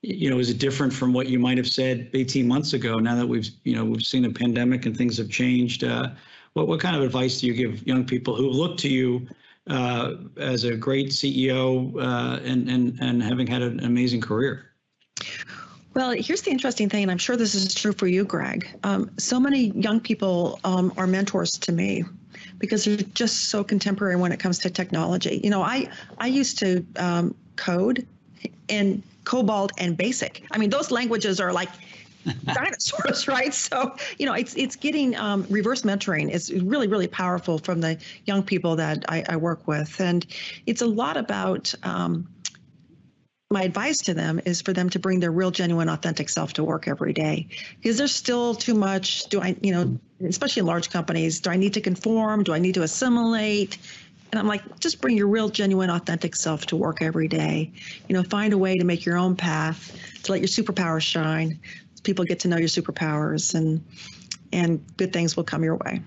[0.02, 2.98] You know, is it different from what you might have said 18 months ago?
[2.98, 6.10] Now that we've, you know, we've seen a pandemic and things have changed, uh,
[6.52, 9.26] what, what kind of advice do you give young people who look to you
[9.68, 14.66] uh, as a great CEO uh, and, and, and having had an amazing career?
[15.94, 18.68] Well, here's the interesting thing, and I'm sure this is true for you, Greg.
[18.84, 22.04] Um, so many young people um, are mentors to me
[22.58, 25.40] because they're just so contemporary when it comes to technology.
[25.42, 25.88] You know, I
[26.18, 28.06] I used to um, code
[28.68, 30.44] in COBOL and BASIC.
[30.50, 31.68] I mean, those languages are like
[32.44, 33.52] dinosaurs, right?
[33.52, 37.98] So, you know, it's it's getting um, reverse mentoring is really really powerful from the
[38.24, 40.26] young people that I, I work with, and
[40.66, 41.74] it's a lot about.
[41.82, 42.28] Um,
[43.50, 46.62] my advice to them is for them to bring their real genuine authentic self to
[46.62, 47.48] work every day
[47.80, 49.98] because there's still too much do i you know
[50.28, 53.78] especially in large companies do i need to conform do i need to assimilate
[54.30, 57.72] and i'm like just bring your real genuine authentic self to work every day.
[58.08, 61.58] You know find a way to make your own path to let your superpowers shine.
[62.02, 63.84] People get to know your superpowers and
[64.52, 66.00] and good things will come your way.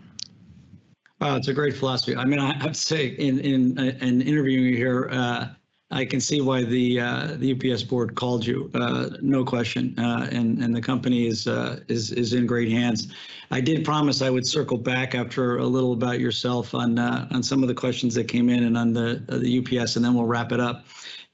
[1.20, 2.16] Wow, it's a great philosophy.
[2.16, 5.50] I mean, I have to say, in in in interviewing you here, uh,
[5.92, 10.30] I can see why the uh, the UPS board called you, uh, no question, uh,
[10.32, 13.14] and and the company is uh, is is in great hands.
[13.52, 17.44] I did promise I would circle back after a little about yourself on uh, on
[17.44, 20.26] some of the questions that came in and on the the UPS, and then we'll
[20.26, 20.86] wrap it up.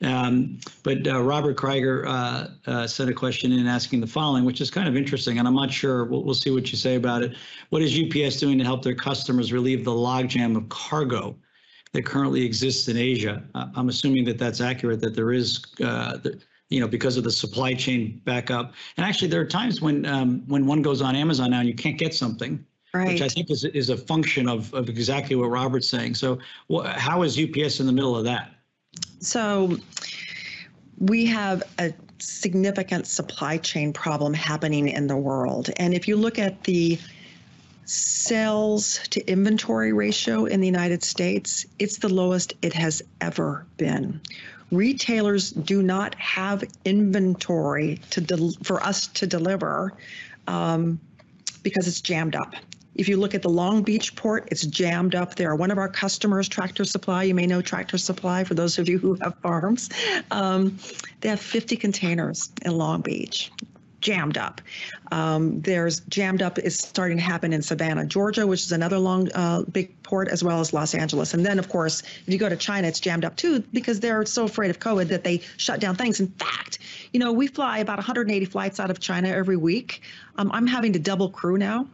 [0.01, 4.61] Um, but uh, Robert Krieger uh, uh, sent a question in asking the following, which
[4.61, 6.05] is kind of interesting, and I'm not sure.
[6.05, 7.35] We'll, we'll see what you say about it.
[7.69, 11.35] What is UPS doing to help their customers relieve the logjam of cargo
[11.93, 13.43] that currently exists in Asia?
[13.53, 15.01] I'm assuming that that's accurate.
[15.01, 18.73] That there is, uh, the, you know, because of the supply chain backup.
[18.97, 21.75] And actually, there are times when um, when one goes on Amazon now and you
[21.75, 22.63] can't get something.
[22.93, 26.15] right Which I think is, is a function of, of exactly what Robert's saying.
[26.15, 26.39] So,
[26.71, 28.51] wh- how is UPS in the middle of that?
[29.19, 29.77] So
[30.99, 35.69] we have a significant supply chain problem happening in the world.
[35.77, 36.99] And if you look at the
[37.87, 44.19] sales to inventory ratio in the United States, it's the lowest it has ever been.
[44.71, 49.93] Retailers do not have inventory to del- for us to deliver
[50.47, 50.99] um,
[51.63, 52.53] because it's jammed up.
[52.95, 55.55] If you look at the Long Beach port, it's jammed up there.
[55.55, 58.97] One of our customers, Tractor Supply, you may know Tractor Supply for those of you
[58.97, 59.89] who have farms,
[60.31, 60.77] um,
[61.21, 63.51] they have 50 containers in Long Beach
[64.01, 64.61] jammed up.
[65.11, 69.29] Um, there's jammed up is starting to happen in Savannah, Georgia, which is another long,
[69.33, 71.33] uh, big port, as well as Los Angeles.
[71.33, 74.25] And then, of course, if you go to China, it's jammed up too because they're
[74.25, 76.19] so afraid of COVID that they shut down things.
[76.19, 76.79] In fact,
[77.11, 80.01] you know, we fly about 180 flights out of China every week.
[80.37, 81.87] Um, I'm having to double crew now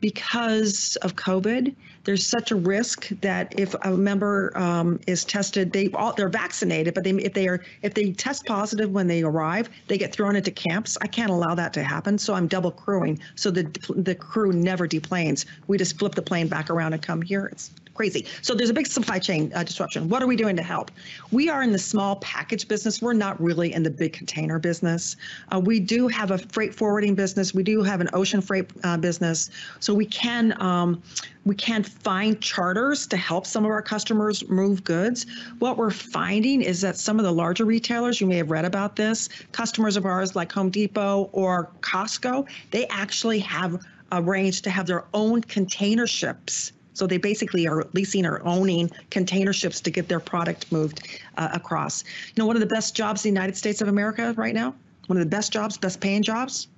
[0.00, 1.74] because of COVID,
[2.04, 6.94] there's such a risk that if a member um, is tested, they all they're vaccinated,
[6.94, 10.36] but they, if they are if they test positive when they arrive, they get thrown
[10.36, 10.96] into camps.
[11.00, 13.64] I can't allow that to happen, so I'm double crewing, so the
[13.96, 15.46] the crew never deplanes.
[15.66, 17.46] We just flip the plane back around and come here.
[17.46, 18.26] It's crazy.
[18.42, 20.08] So there's a big supply chain uh, disruption.
[20.08, 20.90] What are we doing to help?
[21.30, 23.00] We are in the small package business.
[23.00, 25.16] We're not really in the big container business.
[25.52, 27.54] Uh, we do have a freight forwarding business.
[27.54, 29.50] We do have an ocean freight uh, business.
[29.80, 31.02] So we can um,
[31.44, 35.26] we can find charters to help some of our customers move goods.
[35.58, 38.96] What we're finding is that some of the larger retailers, you may have read about
[38.96, 44.86] this, customers of ours like Home Depot or Costco, they actually have arranged to have
[44.86, 50.08] their own container ships so they basically are leasing or owning container ships to get
[50.08, 52.04] their product moved uh, across.
[52.28, 54.74] You know, one of the best jobs in the United States of America right now,
[55.06, 56.68] one of the best jobs, best paying jobs,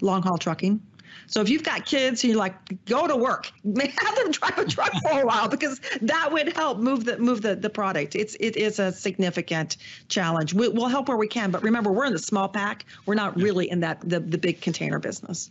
[0.00, 0.80] long haul trucking.
[1.28, 4.64] So if you've got kids and you're like, go to work, have them drive a
[4.64, 8.14] truck for a while because that would help move the move the, the product.
[8.14, 9.76] It's it is a significant
[10.08, 10.54] challenge.
[10.54, 12.84] We, will help where we can, but remember we're in the small pack.
[13.06, 15.50] We're not really in that the, the big container business.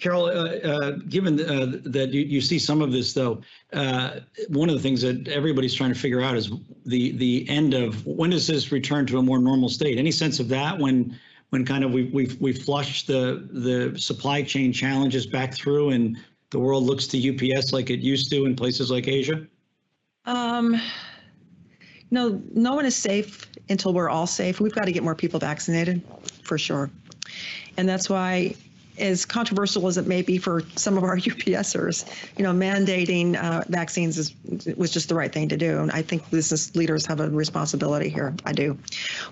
[0.00, 3.40] Carol, uh, uh, given uh, that you, you see some of this, though,
[4.48, 6.50] one of the things that everybody's trying to figure out is
[6.86, 9.98] the the end of when does this return to a more normal state?
[9.98, 11.18] Any sense of that when
[11.50, 16.16] when kind of we we've we flushed the the supply chain challenges back through and
[16.50, 19.46] the world looks to UPS like it used to in places like Asia?
[20.24, 20.80] Um,
[22.10, 24.60] no, no one is safe until we're all safe.
[24.60, 26.02] We've got to get more people vaccinated,
[26.42, 26.90] for sure,
[27.76, 28.54] and that's why
[28.98, 32.04] as controversial as it may be for some of our UPSers,
[32.36, 34.34] you know, mandating uh, vaccines is
[34.76, 35.78] was just the right thing to do.
[35.78, 38.34] And I think business leaders have a responsibility here.
[38.44, 38.78] I do.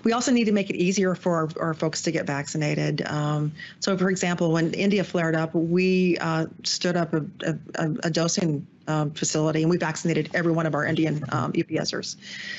[0.03, 3.01] We also need to make it easier for our, our folks to get vaccinated.
[3.05, 7.25] Um, so, for example, when India flared up, we uh, stood up a,
[7.75, 12.15] a, a dosing um, facility, and we vaccinated every one of our Indian um, UPSers.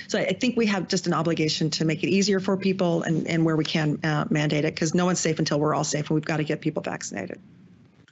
[0.09, 3.27] So I think we have just an obligation to make it easier for people and,
[3.27, 6.11] and where we can uh, mandate it because no one's safe until we're all safe,
[6.11, 7.41] and we've got to get people vaccinated.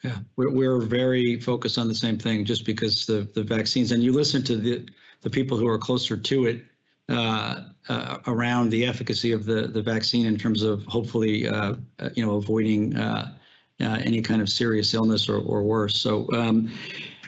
[0.03, 4.03] Yeah, we're, we're very focused on the same thing just because the, the vaccines, and
[4.03, 4.89] you listen to the,
[5.21, 6.65] the people who are closer to it
[7.11, 12.09] uh, uh, around the efficacy of the, the vaccine in terms of hopefully, uh, uh,
[12.15, 13.33] you know, avoiding uh,
[13.81, 15.97] uh, any kind of serious illness or, or worse.
[15.97, 16.71] So um,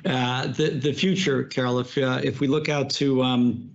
[0.04, 3.70] uh, the, the future, Carol, if, uh, if we look out to um,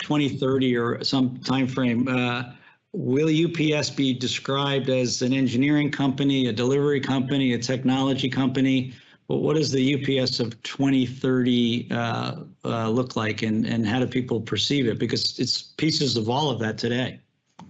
[0.00, 2.52] 2030 or some timeframe, uh,
[2.92, 8.92] will UPS be described as an engineering company, a delivery company, a technology company?
[9.28, 14.06] Well, what does the UPS of 2030 uh, uh, look like and, and how do
[14.06, 14.98] people perceive it?
[14.98, 17.20] Because it's pieces of all of that today.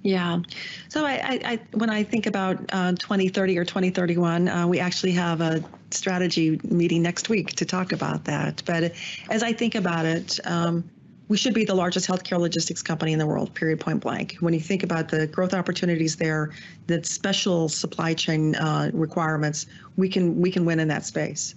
[0.03, 0.41] Yeah.
[0.89, 5.13] So I, I, I when I think about uh, 2030 or 2031, uh, we actually
[5.13, 8.63] have a strategy meeting next week to talk about that.
[8.65, 8.93] But
[9.29, 10.89] as I think about it, um,
[11.29, 14.37] we should be the largest healthcare logistics company in the world, period, point blank.
[14.41, 16.51] When you think about the growth opportunities there,
[16.89, 21.55] the special supply chain uh, requirements, we can we can win in that space.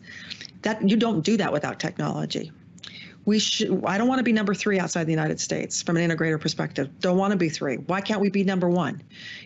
[0.62, 2.52] That you don't do that without technology.
[3.26, 3.84] We should.
[3.86, 6.90] I don't want to be number three outside the United States from an integrator perspective.
[7.00, 7.78] Don't want to be three.
[7.78, 9.02] Why can't we be number one?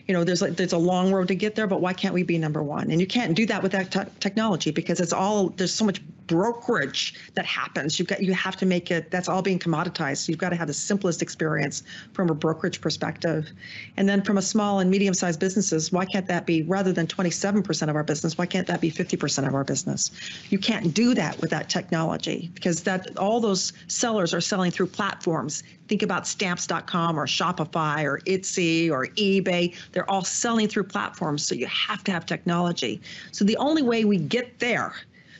[0.06, 2.24] You know, there's like there's a long road to get there, but why can't we
[2.24, 2.90] be number one?
[2.90, 7.14] And you can't do that without te- technology because it's all there's so much brokerage
[7.34, 7.98] that happens.
[7.98, 9.10] You've got you have to make it.
[9.10, 10.18] That's all being commoditized.
[10.18, 13.50] So you've got to have the simplest experience from a brokerage perspective,
[13.96, 17.88] and then from a small and medium-sized businesses, why can't that be rather than 27%
[17.88, 18.38] of our business?
[18.38, 20.10] Why can't that be 50% of our business?
[20.50, 25.62] You can't do that without technology because that all those sellers are selling through platforms.
[25.88, 29.74] Think about stamps.com or Shopify or Etsy or eBay.
[29.92, 31.44] They're all selling through platforms.
[31.44, 33.00] So you have to have technology.
[33.32, 34.94] So the only way we get there,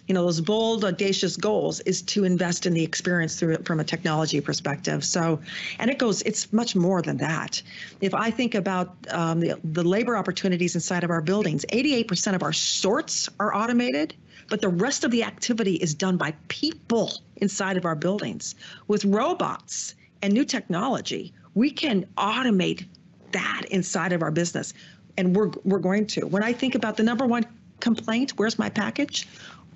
[0.09, 3.79] you know, those bold, audacious goals is to invest in the experience through it from
[3.79, 5.05] a technology perspective.
[5.05, 5.39] So,
[5.79, 7.63] and it goes, it's much more than that.
[8.01, 12.43] If I think about um, the, the labor opportunities inside of our buildings, 88% of
[12.43, 14.17] our sorts are automated
[14.49, 18.55] but the rest of the activity is done by people inside of our buildings.
[18.87, 22.87] With robots and new technology, we can automate
[23.33, 24.73] that inside of our business.
[25.17, 26.27] And we're, we're going to.
[26.27, 27.45] When I think about the number one
[27.81, 29.29] complaint, where's my package?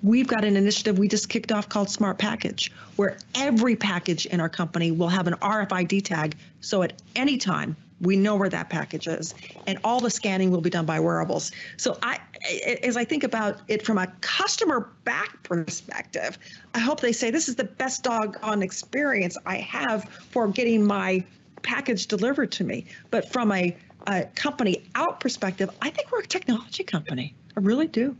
[0.03, 4.41] We've got an initiative we just kicked off called Smart Package, where every package in
[4.41, 6.35] our company will have an RFID tag.
[6.59, 9.33] So at any time, we know where that package is,
[9.65, 11.53] and all the scanning will be done by wearables.
[11.77, 12.19] So I,
[12.83, 16.37] as I think about it from a customer back perspective,
[16.73, 21.23] I hope they say this is the best doggone experience I have for getting my
[21.61, 22.85] package delivered to me.
[23.09, 23.73] But from a,
[24.07, 27.33] a company out perspective, I think we're a technology company.
[27.55, 28.17] I really do.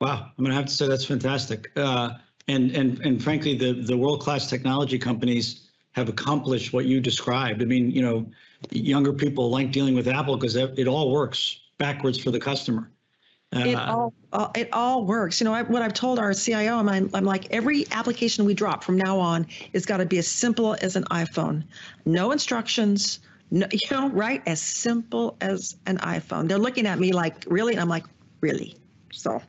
[0.00, 1.70] Wow, I'm going to have to say that's fantastic.
[1.76, 2.10] Uh,
[2.48, 7.62] and and and frankly, the the world class technology companies have accomplished what you described.
[7.62, 8.26] I mean, you know,
[8.70, 12.90] younger people like dealing with Apple because it all works backwards for the customer.
[13.54, 15.40] Uh, it all uh, it all works.
[15.40, 16.76] You know I, what I've told our CIO.
[16.76, 20.28] I'm, I'm like every application we drop from now on is got to be as
[20.28, 21.64] simple as an iPhone.
[22.04, 23.20] No instructions.
[23.50, 24.42] No, you know, right?
[24.46, 26.48] As simple as an iPhone.
[26.48, 27.72] They're looking at me like, really?
[27.72, 28.04] And I'm like,
[28.40, 28.76] really?
[29.12, 29.40] So.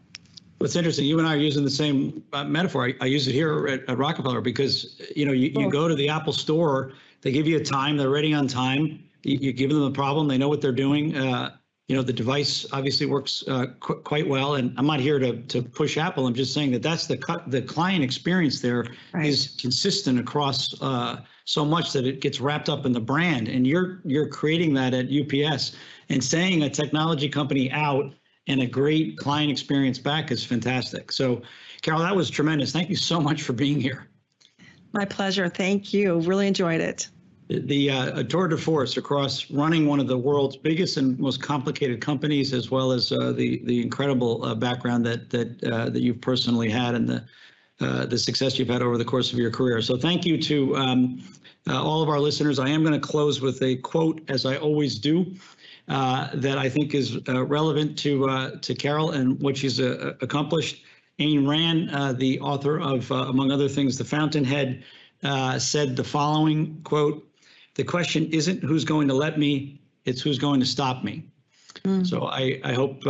[0.60, 2.88] What's interesting, you and I are using the same uh, metaphor.
[2.88, 5.94] I, I, use it here at, at, Rockefeller because you know you, you go to
[5.94, 9.04] the Apple store, they give you a time, they're ready on time.
[9.24, 11.16] You, you give them the problem, they know what they're doing.
[11.16, 15.20] Uh, you know the device obviously works uh, qu- quite well, and I'm not here
[15.20, 16.26] to to push Apple.
[16.26, 19.26] I'm just saying that that's the cu- the client experience there right.
[19.28, 23.66] is consistent across uh, so much that it gets wrapped up in the brand, and
[23.66, 25.78] you're you're creating that at UPS
[26.10, 28.14] and saying a technology company out
[28.48, 31.12] and a great client experience back is fantastic.
[31.12, 31.42] So,
[31.82, 32.72] Carol, that was tremendous.
[32.72, 34.08] Thank you so much for being here.
[34.94, 35.50] My pleasure.
[35.50, 36.20] Thank you.
[36.22, 37.10] Really enjoyed it.
[37.50, 42.02] The uh, tour de force across running one of the world's biggest and most complicated
[42.02, 46.20] companies, as well as uh, the the incredible uh, background that that uh, that you've
[46.20, 47.24] personally had and the
[47.80, 49.82] uh, the success you've had over the course of your career.
[49.82, 51.24] So, thank you to um,
[51.70, 52.60] uh, all of our listeners.
[52.60, 55.34] I am going to close with a quote, as I always do.
[55.88, 60.16] Uh, that I think is uh, relevant to uh, to Carol and what she's uh,
[60.20, 60.84] accomplished.
[61.18, 64.84] Ayn Rand, uh, the author of, among other things, The Fountainhead,
[65.58, 67.26] said the following quote:
[67.76, 71.24] "The question isn't who's going to let me; it's who's going to stop me."
[71.86, 72.06] Mm.
[72.06, 73.04] So I, I hope,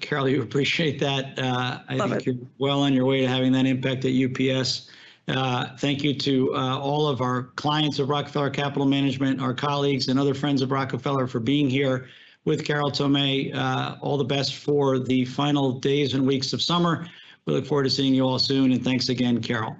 [0.00, 1.38] Carol, you appreciate that.
[1.38, 2.26] I Love think it.
[2.26, 4.90] you're well on your way to having that impact at UPS.
[5.28, 10.08] Uh, thank you to uh, all of our clients of Rockefeller Capital Management, our colleagues
[10.08, 12.08] and other friends of Rockefeller for being here
[12.44, 13.54] with Carol Tomé.
[13.54, 17.06] Uh, all the best for the final days and weeks of summer.
[17.46, 18.72] We look forward to seeing you all soon.
[18.72, 19.76] And thanks again, Carol.